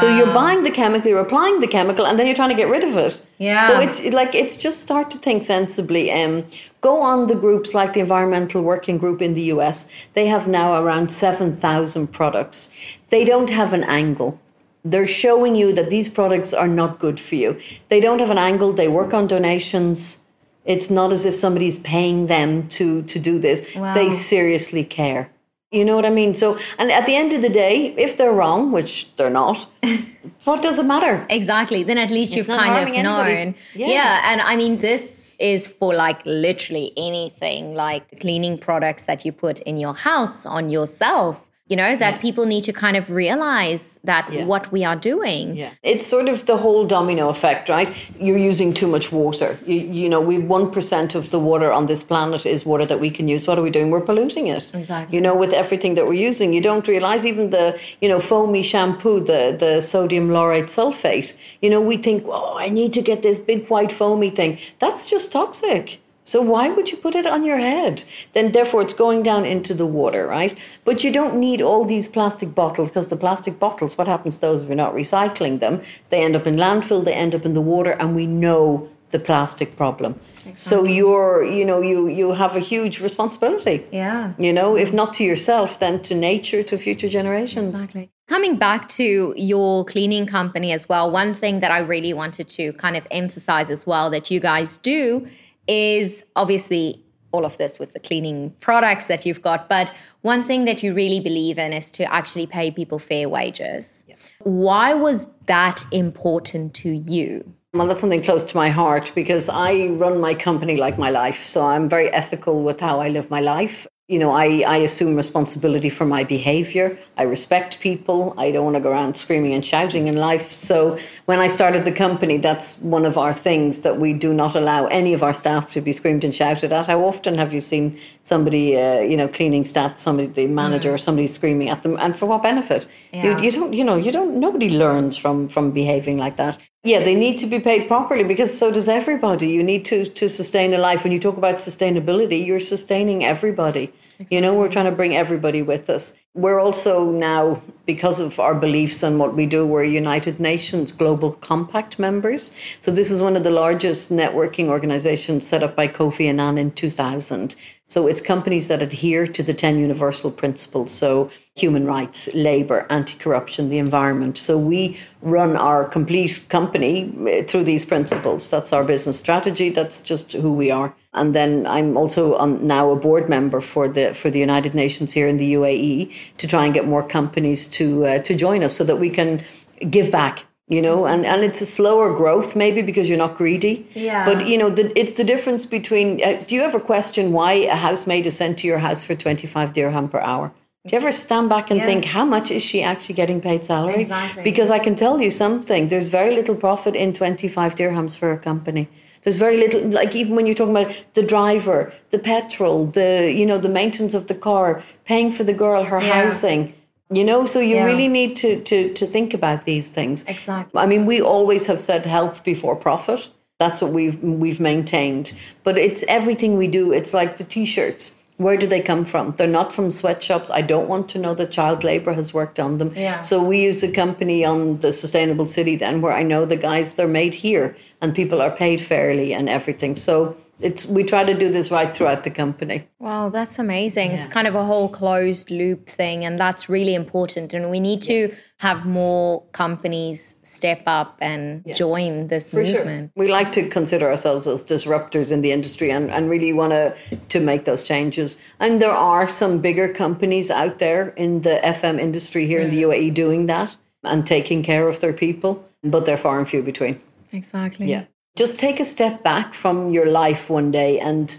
So 0.00 0.16
you're 0.16 0.32
buying 0.32 0.62
the 0.62 0.70
chemical, 0.70 1.08
you're 1.08 1.20
applying 1.20 1.60
the 1.60 1.66
chemical, 1.66 2.06
and 2.06 2.18
then 2.18 2.26
you're 2.26 2.36
trying 2.36 2.50
to 2.50 2.54
get 2.54 2.68
rid 2.68 2.84
of 2.84 2.96
it. 2.96 3.24
Yeah. 3.38 3.66
So 3.66 3.80
it's 3.80 4.00
it, 4.00 4.14
like 4.14 4.34
it's 4.34 4.56
just 4.56 4.80
start 4.80 5.10
to 5.12 5.18
think 5.18 5.42
sensibly. 5.42 6.10
Um, 6.12 6.44
go 6.80 7.00
on 7.02 7.26
the 7.26 7.34
groups 7.34 7.74
like 7.74 7.92
the 7.92 8.00
Environmental 8.00 8.62
Working 8.62 8.98
Group 8.98 9.22
in 9.22 9.34
the 9.34 9.42
US. 9.54 9.86
They 10.14 10.26
have 10.26 10.46
now 10.48 10.80
around 10.82 11.10
seven 11.10 11.52
thousand 11.52 12.08
products. 12.08 12.70
They 13.10 13.24
don't 13.24 13.50
have 13.50 13.72
an 13.72 13.84
angle. 13.84 14.40
They're 14.84 15.06
showing 15.06 15.56
you 15.56 15.72
that 15.72 15.90
these 15.90 16.08
products 16.08 16.54
are 16.54 16.68
not 16.68 17.00
good 17.00 17.18
for 17.18 17.34
you. 17.34 17.58
They 17.88 18.00
don't 18.00 18.20
have 18.20 18.30
an 18.30 18.38
angle. 18.38 18.72
They 18.72 18.88
work 18.88 19.12
on 19.12 19.26
donations. 19.26 20.18
It's 20.64 20.90
not 20.90 21.12
as 21.12 21.24
if 21.24 21.34
somebody's 21.34 21.78
paying 21.78 22.26
them 22.26 22.68
to 22.76 23.02
to 23.02 23.18
do 23.18 23.38
this. 23.38 23.74
Wow. 23.74 23.94
They 23.94 24.10
seriously 24.10 24.84
care. 24.84 25.30
You 25.72 25.84
know 25.84 25.96
what 25.96 26.06
I 26.06 26.10
mean? 26.10 26.32
So, 26.32 26.58
and 26.78 26.92
at 26.92 27.06
the 27.06 27.16
end 27.16 27.32
of 27.32 27.42
the 27.42 27.48
day, 27.48 27.92
if 27.98 28.16
they're 28.16 28.32
wrong, 28.32 28.70
which 28.70 29.08
they're 29.16 29.30
not, 29.30 29.66
what 30.44 30.62
does 30.62 30.78
it 30.78 30.84
matter? 30.84 31.26
Exactly. 31.28 31.82
Then 31.82 31.98
at 31.98 32.10
least 32.10 32.36
you've 32.36 32.46
kind 32.46 32.88
of 32.88 32.94
known. 33.02 33.54
Yeah. 33.74 34.22
And 34.30 34.40
I 34.40 34.54
mean, 34.54 34.78
this 34.78 35.34
is 35.40 35.66
for 35.66 35.92
like 35.92 36.24
literally 36.24 36.92
anything 36.96 37.74
like 37.74 38.20
cleaning 38.20 38.58
products 38.58 39.04
that 39.04 39.24
you 39.24 39.32
put 39.32 39.58
in 39.60 39.76
your 39.76 39.94
house 39.94 40.46
on 40.46 40.70
yourself. 40.70 41.45
You 41.68 41.76
know 41.76 41.96
that 41.96 42.20
people 42.20 42.46
need 42.46 42.62
to 42.64 42.72
kind 42.72 42.96
of 42.96 43.10
realize 43.10 43.98
that 44.04 44.24
Yeah. 44.30 44.44
what 44.44 44.70
we 44.70 44.84
are 44.84 44.94
doing 45.12 45.56
Yeah, 45.56 45.70
it's 45.82 46.06
sort 46.06 46.28
of 46.28 46.46
the 46.46 46.56
whole 46.58 46.84
domino 46.86 47.28
effect, 47.28 47.68
right? 47.68 47.90
You're 48.20 48.38
using 48.52 48.72
too 48.72 48.86
much 48.86 49.10
water. 49.10 49.58
You, 49.66 49.78
you 50.02 50.08
know, 50.08 50.20
we've 50.20 50.44
one 50.58 50.70
percent 50.70 51.14
of 51.16 51.30
the 51.30 51.40
water 51.40 51.72
on 51.72 51.86
this 51.86 52.02
planet 52.04 52.46
is 52.46 52.64
water 52.64 52.86
that 52.86 53.00
we 53.00 53.10
can 53.10 53.26
use. 53.34 53.48
What 53.48 53.58
are 53.58 53.62
we 53.62 53.70
doing? 53.70 53.90
We're 53.90 54.06
polluting 54.10 54.46
it. 54.46 54.64
Exactly. 54.74 55.12
You 55.16 55.20
know, 55.20 55.34
with 55.34 55.52
everything 55.52 55.96
that 55.96 56.04
we're 56.06 56.22
using, 56.30 56.52
you 56.56 56.60
don't 56.60 56.86
realize 56.86 57.26
even 57.26 57.50
the 57.50 57.66
you 58.00 58.08
know 58.08 58.20
foamy 58.20 58.62
shampoo, 58.62 59.18
the 59.32 59.40
the 59.64 59.80
sodium 59.80 60.30
laureth 60.30 60.68
sulfate. 60.76 61.34
You 61.62 61.70
know, 61.70 61.80
we 61.80 61.96
think, 61.96 62.24
oh, 62.26 62.56
I 62.56 62.68
need 62.68 62.92
to 62.92 63.02
get 63.02 63.22
this 63.22 63.38
big 63.38 63.66
white 63.68 63.90
foamy 64.00 64.30
thing. 64.30 64.58
That's 64.78 65.02
just 65.10 65.32
toxic. 65.32 65.98
So 66.26 66.42
why 66.42 66.68
would 66.68 66.90
you 66.90 66.96
put 66.96 67.14
it 67.14 67.24
on 67.24 67.44
your 67.44 67.58
head? 67.58 68.02
Then 68.32 68.50
therefore 68.50 68.82
it's 68.82 68.92
going 68.92 69.22
down 69.22 69.44
into 69.44 69.72
the 69.74 69.86
water, 69.86 70.26
right? 70.26 70.52
But 70.84 71.04
you 71.04 71.12
don't 71.12 71.36
need 71.36 71.62
all 71.62 71.84
these 71.84 72.08
plastic 72.08 72.52
bottles 72.52 72.90
because 72.90 73.06
the 73.08 73.16
plastic 73.16 73.60
bottles, 73.60 73.96
what 73.96 74.08
happens 74.08 74.34
to 74.36 74.40
those 74.40 74.62
if 74.62 74.68
you're 74.68 74.76
not 74.76 74.92
recycling 74.92 75.60
them? 75.60 75.80
They 76.10 76.24
end 76.24 76.34
up 76.34 76.44
in 76.46 76.56
landfill, 76.56 77.04
they 77.04 77.14
end 77.14 77.34
up 77.36 77.44
in 77.46 77.54
the 77.54 77.60
water, 77.60 77.92
and 77.92 78.16
we 78.16 78.26
know 78.26 78.88
the 79.12 79.20
plastic 79.20 79.76
problem. 79.76 80.18
Exactly. 80.38 80.54
So 80.54 80.84
you're, 80.84 81.44
you 81.44 81.64
know, 81.64 81.80
you 81.80 82.08
you 82.08 82.32
have 82.32 82.56
a 82.56 82.64
huge 82.72 83.00
responsibility. 83.00 83.84
yeah 83.92 84.32
You 84.36 84.52
know, 84.52 84.76
if 84.76 84.92
not 84.92 85.12
to 85.18 85.24
yourself, 85.24 85.78
then 85.78 86.02
to 86.08 86.14
nature, 86.14 86.62
to 86.64 86.76
future 86.76 87.08
generations. 87.08 87.74
Exactly. 87.76 88.10
Coming 88.28 88.56
back 88.56 88.88
to 89.00 89.32
your 89.36 89.84
cleaning 89.84 90.26
company 90.26 90.72
as 90.72 90.88
well, 90.88 91.08
one 91.08 91.32
thing 91.32 91.60
that 91.60 91.70
I 91.70 91.78
really 91.78 92.12
wanted 92.12 92.48
to 92.58 92.72
kind 92.72 92.96
of 92.96 93.06
emphasize 93.12 93.70
as 93.70 93.86
well 93.86 94.10
that 94.10 94.30
you 94.32 94.40
guys 94.40 94.78
do 94.78 95.28
is 95.68 96.24
obviously 96.34 97.02
all 97.32 97.44
of 97.44 97.58
this 97.58 97.78
with 97.78 97.92
the 97.92 98.00
cleaning 98.00 98.50
products 98.60 99.06
that 99.06 99.26
you've 99.26 99.42
got, 99.42 99.68
but 99.68 99.92
one 100.22 100.42
thing 100.42 100.64
that 100.64 100.82
you 100.82 100.94
really 100.94 101.20
believe 101.20 101.58
in 101.58 101.72
is 101.72 101.90
to 101.92 102.12
actually 102.12 102.46
pay 102.46 102.70
people 102.70 102.98
fair 102.98 103.28
wages. 103.28 104.04
Why 104.40 104.94
was 104.94 105.26
that 105.46 105.84
important 105.92 106.74
to 106.74 106.90
you? 106.90 107.52
Well, 107.74 107.86
that's 107.86 108.00
something 108.00 108.22
close 108.22 108.42
to 108.44 108.56
my 108.56 108.70
heart 108.70 109.12
because 109.14 109.50
I 109.50 109.88
run 109.88 110.18
my 110.18 110.34
company 110.34 110.76
like 110.76 110.98
my 110.98 111.10
life. 111.10 111.44
So 111.44 111.66
I'm 111.66 111.88
very 111.88 112.08
ethical 112.10 112.62
with 112.62 112.80
how 112.80 113.00
I 113.00 113.08
live 113.10 113.30
my 113.30 113.40
life. 113.40 113.86
You 114.08 114.20
know, 114.20 114.30
I, 114.30 114.62
I 114.64 114.76
assume 114.76 115.16
responsibility 115.16 115.88
for 115.88 116.06
my 116.06 116.22
behavior. 116.22 116.96
I 117.16 117.24
respect 117.24 117.80
people. 117.80 118.34
I 118.38 118.52
don't 118.52 118.62
want 118.62 118.76
to 118.76 118.80
go 118.80 118.92
around 118.92 119.16
screaming 119.16 119.52
and 119.52 119.66
shouting 119.66 120.06
in 120.06 120.14
life. 120.14 120.52
So 120.52 120.96
when 121.24 121.40
I 121.40 121.48
started 121.48 121.84
the 121.84 121.90
company, 121.90 122.36
that's 122.36 122.78
one 122.78 123.04
of 123.04 123.18
our 123.18 123.34
things 123.34 123.80
that 123.80 123.98
we 123.98 124.12
do 124.12 124.32
not 124.32 124.54
allow 124.54 124.86
any 124.86 125.12
of 125.12 125.24
our 125.24 125.32
staff 125.32 125.72
to 125.72 125.80
be 125.80 125.92
screamed 125.92 126.22
and 126.22 126.32
shouted 126.32 126.72
at. 126.72 126.86
How 126.86 127.04
often 127.04 127.36
have 127.36 127.52
you 127.52 127.60
seen 127.60 127.98
somebody, 128.22 128.76
uh, 128.76 129.00
you 129.00 129.16
know, 129.16 129.26
cleaning 129.26 129.64
staff, 129.64 129.98
somebody, 129.98 130.28
the 130.28 130.46
manager, 130.46 130.94
or 130.94 130.98
somebody 130.98 131.26
screaming 131.26 131.68
at 131.68 131.82
them, 131.82 131.96
and 131.98 132.16
for 132.16 132.26
what 132.26 132.44
benefit? 132.44 132.86
Yeah. 133.12 133.36
You, 133.36 133.46
you 133.46 133.50
don't, 133.50 133.72
you 133.72 133.82
know, 133.82 133.96
you 133.96 134.12
don't. 134.12 134.38
Nobody 134.38 134.70
learns 134.70 135.16
from 135.16 135.48
from 135.48 135.72
behaving 135.72 136.16
like 136.16 136.36
that. 136.36 136.58
Yeah, 136.84 137.02
they 137.02 137.16
need 137.16 137.38
to 137.38 137.46
be 137.46 137.58
paid 137.58 137.88
properly 137.88 138.22
because 138.22 138.56
so 138.56 138.70
does 138.70 138.88
everybody. 138.88 139.48
You 139.48 139.64
need 139.64 139.84
to 139.86 140.04
to 140.04 140.28
sustain 140.28 140.72
a 140.72 140.78
life. 140.78 141.02
When 141.02 141.12
you 141.12 141.18
talk 141.18 141.36
about 141.36 141.56
sustainability, 141.56 142.46
you're 142.46 142.60
sustaining 142.60 143.24
everybody. 143.24 143.92
You 144.30 144.40
know, 144.40 144.54
we're 144.54 144.68
trying 144.68 144.84
to 144.84 144.92
bring 144.92 145.16
everybody 145.16 145.62
with 145.62 145.90
us. 145.90 146.14
We're 146.34 146.60
also 146.60 147.10
now, 147.10 147.60
because 147.86 148.20
of 148.20 148.38
our 148.38 148.54
beliefs 148.54 149.02
and 149.02 149.18
what 149.18 149.34
we 149.34 149.46
do, 149.46 149.66
we're 149.66 149.84
United 149.84 150.38
Nations 150.38 150.92
Global 150.92 151.32
Compact 151.32 151.98
members. 151.98 152.52
So 152.80 152.90
this 152.92 153.10
is 153.10 153.20
one 153.20 153.36
of 153.36 153.42
the 153.42 153.50
largest 153.50 154.10
networking 154.10 154.68
organizations 154.68 155.46
set 155.46 155.62
up 155.62 155.74
by 155.74 155.88
Kofi 155.88 156.28
Annan 156.28 156.56
in 156.56 156.70
2000. 156.70 157.56
So 157.88 158.06
it's 158.06 158.20
companies 158.20 158.68
that 158.68 158.80
adhere 158.80 159.26
to 159.26 159.42
the 159.42 159.54
10 159.54 159.78
universal 159.78 160.30
principles. 160.30 160.92
So 160.92 161.30
human 161.56 161.86
rights, 161.86 162.28
labor, 162.34 162.86
anti-corruption, 162.90 163.70
the 163.70 163.78
environment. 163.78 164.36
So 164.36 164.58
we 164.58 165.00
run 165.22 165.56
our 165.56 165.86
complete 165.86 166.44
company 166.50 167.10
uh, 167.26 167.44
through 167.44 167.64
these 167.64 167.84
principles. 167.84 168.50
That's 168.50 168.74
our 168.74 168.84
business 168.84 169.18
strategy. 169.18 169.70
That's 169.70 170.02
just 170.02 170.34
who 170.34 170.52
we 170.52 170.70
are. 170.70 170.94
And 171.14 171.34
then 171.34 171.66
I'm 171.66 171.96
also 171.96 172.34
on, 172.36 172.66
now 172.66 172.90
a 172.90 172.96
board 172.96 173.30
member 173.30 173.62
for 173.62 173.88
the 173.88 174.12
for 174.12 174.30
the 174.30 174.38
United 174.38 174.74
Nations 174.74 175.14
here 175.14 175.26
in 175.26 175.38
the 175.38 175.54
UAE 175.54 176.36
to 176.36 176.46
try 176.46 176.66
and 176.66 176.74
get 176.74 176.86
more 176.86 177.02
companies 177.02 177.66
to 177.68 178.04
uh, 178.04 178.18
to 178.18 178.34
join 178.34 178.62
us 178.62 178.76
so 178.76 178.84
that 178.84 178.96
we 178.96 179.08
can 179.08 179.42
give 179.88 180.10
back. 180.10 180.44
You 180.68 180.82
know, 180.82 181.06
and, 181.06 181.24
and 181.24 181.44
it's 181.44 181.60
a 181.60 181.66
slower 181.66 182.12
growth 182.12 182.56
maybe 182.56 182.82
because 182.82 183.08
you're 183.08 183.16
not 183.26 183.36
greedy. 183.36 183.86
Yeah. 183.94 184.26
But 184.26 184.48
you 184.48 184.58
know, 184.58 184.68
the, 184.68 184.92
it's 184.98 185.12
the 185.12 185.24
difference 185.24 185.64
between. 185.64 186.20
Uh, 186.22 186.42
do 186.46 186.56
you 186.56 186.62
ever 186.62 186.80
question 186.80 187.32
why 187.32 187.52
a 187.52 187.76
housemaid 187.76 188.26
is 188.26 188.36
sent 188.36 188.58
to 188.58 188.66
your 188.66 188.80
house 188.80 189.02
for 189.02 189.14
twenty 189.14 189.46
five 189.46 189.72
dirham 189.72 190.08
per 190.08 190.20
hour? 190.20 190.52
Do 190.86 190.94
you 190.94 190.98
ever 191.02 191.10
stand 191.10 191.48
back 191.48 191.70
and 191.70 191.80
Yeah. 191.80 191.86
think 191.86 192.04
how 192.04 192.24
much 192.24 192.50
is 192.50 192.62
she 192.62 192.80
actually 192.82 193.16
getting 193.16 193.40
paid 193.40 193.64
salary? 193.64 194.02
Exactly. 194.02 194.42
Because 194.44 194.70
I 194.70 194.78
can 194.78 194.94
tell 194.94 195.20
you 195.20 195.30
something. 195.30 195.88
There's 195.88 196.06
very 196.08 196.34
little 196.34 196.54
profit 196.54 196.94
in 196.94 197.12
twenty 197.12 197.48
five 197.48 197.74
dirhams 197.74 198.16
for 198.16 198.30
a 198.32 198.38
company. 198.38 198.88
There's 199.22 199.36
very 199.38 199.56
little, 199.56 199.80
like 200.00 200.14
even 200.14 200.36
when 200.36 200.46
you're 200.46 200.54
talking 200.54 200.76
about 200.76 200.94
the 201.14 201.22
driver, 201.22 201.92
the 202.10 202.18
petrol, 202.20 202.86
the 202.86 203.32
you 203.36 203.44
know 203.46 203.58
the 203.58 203.68
maintenance 203.80 204.14
of 204.14 204.26
the 204.28 204.34
car, 204.34 204.82
paying 205.04 205.32
for 205.32 205.42
the 205.44 205.52
girl 205.64 205.84
her 205.84 206.00
Yeah. 206.00 206.22
housing. 206.24 206.72
You 207.10 207.24
know, 207.24 207.46
so 207.46 207.58
you 207.60 207.76
Yeah. 207.76 207.84
really 207.90 208.08
need 208.08 208.36
to 208.36 208.60
to 208.60 208.88
to 208.92 209.06
think 209.06 209.34
about 209.34 209.64
these 209.64 209.88
things. 209.88 210.24
Exactly. 210.28 210.80
I 210.80 210.86
mean, 210.86 211.04
we 211.06 211.20
always 211.20 211.66
have 211.66 211.80
said 211.80 212.06
health 212.06 212.44
before 212.44 212.76
profit. 212.76 213.28
That's 213.58 213.80
what 213.82 213.90
we've 213.92 214.18
we've 214.22 214.60
maintained. 214.60 215.32
But 215.64 215.78
it's 215.78 216.04
everything 216.08 216.56
we 216.58 216.68
do. 216.68 216.92
It's 216.92 217.12
like 217.12 217.38
the 217.38 217.44
t-shirts. 217.44 218.12
Where 218.38 218.58
do 218.58 218.66
they 218.66 218.80
come 218.80 219.04
from? 219.06 219.34
They're 219.36 219.46
not 219.46 219.72
from 219.72 219.90
sweatshops. 219.90 220.50
I 220.50 220.60
don't 220.60 220.88
want 220.88 221.08
to 221.10 221.18
know 221.18 221.34
that 221.34 221.50
child 221.52 221.84
labor 221.84 222.12
has 222.12 222.34
worked 222.34 222.60
on 222.60 222.76
them. 222.76 222.92
Yeah. 222.94 223.22
So 223.22 223.42
we 223.42 223.62
use 223.62 223.82
a 223.82 223.90
company 223.90 224.44
on 224.44 224.80
the 224.80 224.92
sustainable 224.92 225.46
city 225.46 225.76
then 225.76 226.02
where 226.02 226.12
I 226.12 226.22
know 226.22 226.44
the 226.44 226.56
guys 226.56 226.94
they're 226.94 227.08
made 227.08 227.34
here 227.34 227.74
and 228.02 228.14
people 228.14 228.42
are 228.42 228.50
paid 228.50 228.80
fairly 228.80 229.32
and 229.32 229.48
everything. 229.48 229.96
So 229.96 230.36
it's 230.58 230.86
we 230.86 231.04
try 231.04 231.22
to 231.22 231.34
do 231.34 231.50
this 231.50 231.70
right 231.70 231.94
throughout 231.94 232.24
the 232.24 232.30
company. 232.30 232.88
Wow, 232.98 233.28
that's 233.28 233.58
amazing. 233.58 234.12
It's 234.12 234.26
kind 234.26 234.46
of 234.46 234.54
a 234.54 234.64
whole 234.64 234.88
closed 234.88 235.50
loop 235.50 235.86
thing, 235.88 236.24
and 236.24 236.40
that's 236.40 236.68
really 236.68 236.94
important. 236.94 237.52
And 237.52 237.70
we 237.70 237.78
need 237.78 238.00
to 238.02 238.34
have 238.58 238.86
more 238.86 239.44
companies 239.52 240.34
step 240.42 240.82
up 240.86 241.18
and 241.20 241.62
join 241.74 242.28
this 242.28 242.48
For 242.48 242.64
sure. 242.64 242.78
movement. 242.78 243.12
We 243.14 243.28
like 243.28 243.52
to 243.52 243.68
consider 243.68 244.08
ourselves 244.08 244.46
as 244.46 244.64
disruptors 244.64 245.30
in 245.30 245.42
the 245.42 245.52
industry 245.52 245.90
and, 245.90 246.10
and 246.10 246.30
really 246.30 246.54
want 246.54 246.72
to 246.72 246.96
to 247.16 247.40
make 247.40 247.66
those 247.66 247.84
changes. 247.84 248.38
And 248.58 248.80
there 248.80 248.92
are 248.92 249.28
some 249.28 249.58
bigger 249.58 249.92
companies 249.92 250.50
out 250.50 250.78
there 250.78 251.10
in 251.10 251.42
the 251.42 251.60
FM 251.62 252.00
industry 252.00 252.46
here 252.46 252.60
in 252.60 252.70
the 252.70 252.82
mm. 252.82 252.88
UAE 252.88 253.14
doing 253.14 253.46
that 253.46 253.76
and 254.04 254.26
taking 254.26 254.62
care 254.62 254.88
of 254.88 255.00
their 255.00 255.12
people, 255.12 255.64
but 255.84 256.06
they're 256.06 256.16
far 256.16 256.38
and 256.38 256.48
few 256.48 256.62
between. 256.62 257.00
Exactly. 257.32 257.86
Yeah. 257.86 258.04
Just 258.36 258.58
take 258.58 258.78
a 258.80 258.84
step 258.84 259.22
back 259.22 259.54
from 259.54 259.90
your 259.90 260.06
life 260.06 260.50
one 260.50 260.70
day 260.70 260.98
and 260.98 261.36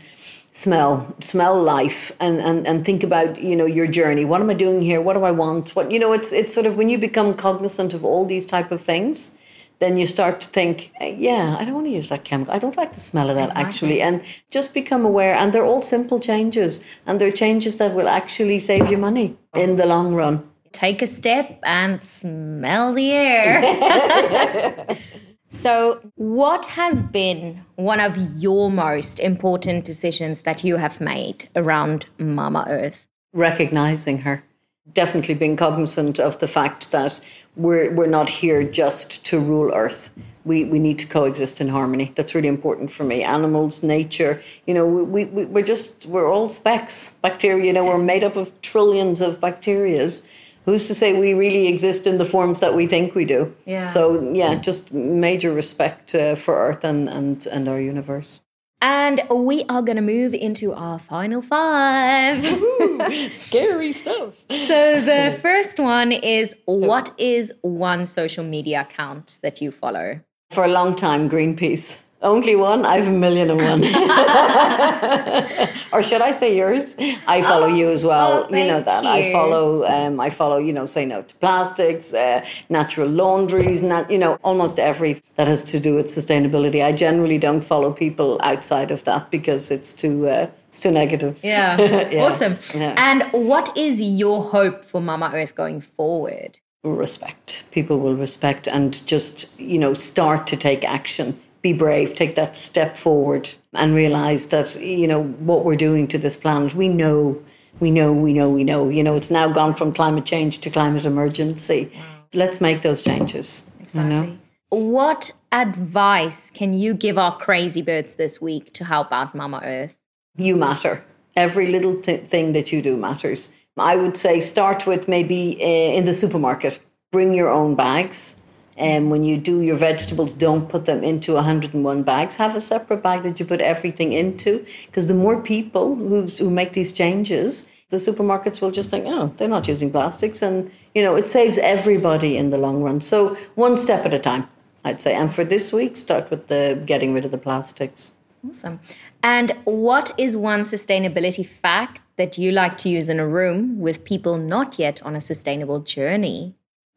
smell 0.52 1.16
smell 1.20 1.62
life 1.62 2.12
and, 2.20 2.40
and 2.40 2.66
and 2.66 2.84
think 2.84 3.04
about 3.04 3.40
you 3.40 3.56
know 3.56 3.68
your 3.68 3.86
journey. 3.86 4.26
What 4.26 4.42
am 4.42 4.50
i 4.50 4.56
doing 4.56 4.82
here? 4.82 5.00
What 5.00 5.14
do 5.14 5.24
i 5.24 5.32
want? 5.32 5.76
What 5.76 5.92
you 5.92 6.00
know 6.00 6.12
it's 6.12 6.32
it's 6.32 6.54
sort 6.54 6.66
of 6.66 6.76
when 6.76 6.90
you 6.90 6.98
become 6.98 7.36
cognizant 7.36 7.94
of 7.94 8.04
all 8.04 8.26
these 8.26 8.46
type 8.46 8.72
of 8.72 8.82
things 8.82 9.34
then 9.80 9.98
you 9.98 10.08
start 10.08 10.42
to 10.42 10.48
think 10.50 10.92
yeah 11.00 11.56
i 11.60 11.64
don't 11.64 11.76
want 11.76 11.86
to 11.86 11.92
use 11.92 12.10
that 12.10 12.24
chemical. 12.24 12.54
I 12.54 12.60
don't 12.60 12.76
like 12.78 12.94
the 12.94 13.00
smell 13.00 13.30
of 13.30 13.36
that 13.36 13.52
actually. 13.56 14.02
And 14.02 14.24
just 14.50 14.74
become 14.74 15.06
aware 15.06 15.36
and 15.36 15.54
they're 15.54 15.66
all 15.66 15.82
simple 15.82 16.20
changes 16.20 16.84
and 17.06 17.22
they're 17.22 17.32
changes 17.32 17.78
that 17.78 17.94
will 17.94 18.10
actually 18.10 18.60
save 18.60 18.90
you 18.90 18.98
money 18.98 19.38
in 19.54 19.76
the 19.76 19.86
long 19.86 20.16
run. 20.16 20.44
Take 20.72 21.02
a 21.02 21.08
step 21.08 21.60
and 21.64 22.04
smell 22.04 22.94
the 22.94 23.12
air. 23.12 24.98
so, 25.50 26.02
what 26.16 26.66
has 26.68 27.02
been 27.02 27.66
one 27.76 28.00
of 28.00 28.18
your 28.38 28.70
most 28.70 29.20
important 29.20 29.86
decisions 29.86 30.42
that 30.42 30.64
you 30.64 30.78
have 30.78 31.00
made 31.00 31.50
around 31.56 32.06
Mama 32.18 32.66
Earth? 32.68 33.08
recognizing 33.38 34.20
her. 34.20 34.44
Definitely 34.92 35.36
being 35.36 35.56
cognizant 35.56 36.20
of 36.20 36.40
the 36.40 36.48
fact 36.48 36.92
that 36.92 37.20
we're 37.56 37.94
we're 37.94 38.08
not 38.08 38.30
here 38.30 38.64
just 38.64 39.24
to 39.26 39.40
rule 39.40 39.72
earth. 39.74 40.10
We 40.46 40.64
we 40.64 40.80
need 40.80 40.98
to 41.00 41.06
coexist 41.06 41.60
in 41.60 41.70
harmony. 41.70 42.14
That's 42.16 42.34
really 42.34 42.48
important 42.48 42.92
for 42.92 43.04
me. 43.04 43.24
Animals 43.24 43.84
nature 43.84 44.42
you 44.66 44.74
know 44.74 44.88
we, 44.88 45.26
we 45.26 45.46
we're 45.46 45.66
just 45.66 46.06
we're 46.06 46.32
all 46.32 46.48
specks. 46.50 47.14
Bacteria 47.22 47.66
you 47.66 47.74
know 47.74 47.86
we're 47.86 47.98
made 47.98 48.24
up 48.24 48.38
of 48.38 48.60
trillions 48.62 49.20
of 49.20 49.42
bacterias 49.42 50.26
who's 50.68 50.86
to 50.88 50.94
say 50.94 51.14
we 51.20 51.34
really 51.34 51.68
exist 51.68 52.06
in 52.06 52.18
the 52.18 52.26
forms 52.26 52.60
that 52.60 52.74
we 52.76 52.86
think 52.88 53.16
we 53.16 53.26
do 53.26 53.56
Yeah. 53.66 53.86
so 53.86 54.02
yeah 54.34 54.54
just 54.70 54.92
major 54.94 55.52
respect 55.54 56.14
uh, 56.14 56.36
for 56.36 56.54
earth 56.68 56.84
and 56.84 57.10
and 57.10 57.48
and 57.48 57.68
our 57.68 57.80
universe 57.82 58.42
And 58.82 59.18
we 59.50 59.58
are 59.74 59.82
going 59.88 59.96
to 59.98 60.08
move 60.18 60.34
into 60.48 60.68
our 60.86 61.00
final 61.00 61.42
five. 61.42 62.46
scary 63.34 63.92
stuff 63.92 64.46
so, 64.72 65.02
the 65.02 65.36
first 65.48 65.80
one 65.80 66.12
is 66.12 66.54
what 66.66 67.10
is 67.18 67.52
one 67.62 68.06
social 68.06 68.44
media 68.56 68.82
account 68.82 69.40
that 69.42 69.62
you 69.62 69.72
follow? 69.72 70.20
for 70.52 70.64
a 70.66 70.72
long 70.80 70.96
time 70.96 71.28
greenpeace 71.30 71.86
Only 72.22 72.56
one? 72.56 72.84
I 72.84 72.98
have 72.98 73.08
a 73.08 73.12
million 73.12 73.52
and 73.52 73.62
one. 73.62 73.84
or 75.94 76.02
should 76.02 76.24
I 76.24 76.32
say 76.32 76.58
yours? 76.58 76.96
I 77.28 77.44
follow 77.44 77.68
oh, 77.68 77.76
you 77.76 77.92
as 77.92 78.04
well. 78.04 78.48
Oh, 78.50 78.56
you 78.56 78.66
know 78.66 78.82
that. 78.82 79.04
You. 79.04 79.10
I 79.10 79.32
follow 79.32 79.86
um, 79.86 80.20
I 80.20 80.32
follow, 80.32 80.58
you 80.58 80.74
know, 80.74 80.88
say 80.88 81.06
no 81.06 81.22
to 81.22 81.36
plastics, 81.36 82.16
uh, 82.16 82.44
natural 82.70 83.08
laundries, 83.08 83.84
nat- 83.84 84.10
you 84.10 84.18
know, 84.18 84.40
almost 84.44 84.80
everything 84.80 85.22
that 85.36 85.48
has 85.48 85.62
to 85.64 85.80
do 85.80 85.94
with 85.94 86.08
sustainability. 86.08 86.84
I 86.84 86.92
generally 86.92 87.38
don't 87.38 87.64
follow 87.64 87.94
people 87.94 88.40
outside 88.42 88.90
of 88.90 89.04
that 89.04 89.30
because 89.30 89.70
it's 89.70 89.94
too 89.94 90.28
uh, 90.28 90.48
it's 90.70 90.80
too 90.80 90.90
negative. 90.90 91.38
Yeah. 91.44 91.78
yeah. 92.12 92.24
Awesome. 92.24 92.58
Yeah. 92.74 92.96
And 92.98 93.30
what 93.32 93.78
is 93.78 94.02
your 94.02 94.42
hope 94.42 94.84
for 94.84 95.02
Mama 95.02 95.30
Earth 95.36 95.54
going 95.54 95.82
forward? 95.82 96.58
Respect. 96.84 97.64
People 97.70 98.00
will 98.00 98.16
respect 98.16 98.68
and 98.68 99.06
just, 99.06 99.52
you 99.60 99.78
know, 99.78 99.94
start 99.94 100.48
to 100.48 100.56
take 100.56 100.84
action 100.84 101.40
be 101.68 101.78
brave, 101.78 102.16
take 102.16 102.36
that 102.36 102.56
step 102.56 102.96
forward 102.96 103.50
and 103.74 103.94
realize 103.94 104.48
that, 104.48 104.76
you 104.80 105.08
know, 105.08 105.24
what 105.24 105.66
we're 105.66 105.76
doing 105.76 106.08
to 106.08 106.18
this 106.18 106.38
planet, 106.38 106.74
we 106.74 106.88
know, 106.88 107.42
we 107.80 107.92
know, 107.92 108.14
we 108.14 108.34
know, 108.34 108.50
we 108.50 108.64
know. 108.64 108.90
You 108.90 109.04
know, 109.04 109.16
it's 109.16 109.30
now 109.30 109.52
gone 109.52 109.74
from 109.76 109.94
climate 109.94 110.26
change 110.26 110.60
to 110.60 110.70
climate 110.70 111.06
emergency. 111.06 111.92
Let's 112.34 112.62
make 112.62 112.82
those 112.82 113.02
changes. 113.02 113.64
Exactly. 113.80 114.16
You 114.16 114.22
know? 114.22 114.38
What 114.70 115.32
advice 115.52 116.52
can 116.52 116.74
you 116.74 116.94
give 116.94 117.18
our 117.18 117.38
crazy 117.38 117.82
birds 117.82 118.16
this 118.16 118.42
week 118.42 118.74
to 118.74 118.86
help 118.86 119.12
out 119.12 119.36
Mama 119.36 119.62
Earth? 119.64 119.96
You 120.38 120.56
matter. 120.56 121.04
Every 121.36 121.68
little 121.68 122.00
t- 122.00 122.18
thing 122.18 122.52
that 122.54 122.72
you 122.72 122.82
do 122.82 122.98
matters. 122.98 123.52
I 123.78 123.96
would 123.96 124.18
say 124.18 124.40
start 124.40 124.88
with 124.88 125.08
maybe 125.08 125.58
uh, 125.62 125.98
in 125.98 126.06
the 126.06 126.14
supermarket. 126.14 126.80
Bring 127.12 127.34
your 127.34 127.50
own 127.50 127.76
bags 127.76 128.37
and 128.78 129.10
when 129.10 129.24
you 129.24 129.38
do 129.38 129.62
your 129.62 129.76
vegetables, 129.76 130.34
don't 130.34 130.70
put 130.70 130.86
them 130.86 131.04
into 131.04 131.34
101 131.34 132.04
bags. 132.04 132.36
Have 132.36 132.56
a 132.56 132.62
separate 132.62 133.02
bag 133.02 133.24
that 133.24 133.40
you 133.40 133.46
put 133.46 133.60
everything 133.60 134.14
into. 134.14 134.66
Because 134.86 135.08
the 135.08 135.16
more 135.16 135.42
people 135.42 135.96
who, 135.96 136.24
who 136.26 136.52
make 136.52 136.74
these 136.74 136.94
changes, 136.94 137.68
the 137.90 137.98
supermarkets 137.98 138.62
will 138.62 138.70
just 138.70 138.92
think, 138.92 139.06
oh, 139.08 139.34
they're 139.38 139.48
not 139.48 139.68
using 139.68 139.92
plastics. 139.92 140.44
And, 140.44 140.70
you 140.94 141.02
know, 141.02 141.16
it 141.16 141.28
saves 141.28 141.58
everybody 141.58 142.38
in 142.38 142.52
the 142.52 142.58
long 142.60 142.84
run. 142.84 143.02
So 143.02 143.36
one 143.56 143.78
step 143.78 144.06
at 144.06 144.14
a 144.14 144.20
time, 144.20 144.48
I'd 144.86 145.02
say. 145.02 145.16
And 145.16 145.34
for 145.34 145.44
this 145.44 145.74
week, 145.74 145.98
start 145.98 146.30
with 146.30 146.48
the 146.48 146.80
getting 146.86 147.14
rid 147.14 147.26
of 147.26 147.32
the 147.32 147.40
plastics. 147.40 148.12
Awesome. 148.48 148.80
And 149.24 149.56
what 149.64 150.12
is 150.20 150.38
one 150.38 150.62
sustainability 150.62 151.46
fact 151.46 152.02
that 152.18 152.38
you 152.38 152.52
like 152.52 152.78
to 152.80 152.90
use 152.90 153.10
in 153.10 153.20
a 153.20 153.28
room 153.28 153.80
with 153.80 154.06
people 154.06 154.38
not 154.38 154.78
yet 154.78 155.02
on 155.02 155.16
a 155.16 155.22
sustainable 155.22 155.80
journey? 155.80 156.54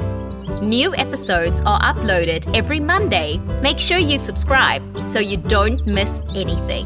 New 0.62 0.96
episodes 0.96 1.60
are 1.66 1.80
uploaded 1.82 2.56
every 2.56 2.80
Monday. 2.80 3.38
Make 3.62 3.80
sure 3.80 3.98
you 3.98 4.18
subscribe 4.18 4.96
so 5.00 5.20
you 5.20 5.36
don't 5.36 5.86
miss 5.86 6.18
anything. 6.34 6.86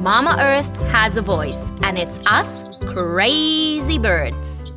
Mama 0.00 0.36
Earth 0.38 0.82
has 0.92 1.16
a 1.16 1.22
voice, 1.22 1.58
and 1.82 1.98
it's 1.98 2.24
us, 2.26 2.62
crazy 2.94 3.98
birds. 3.98 4.67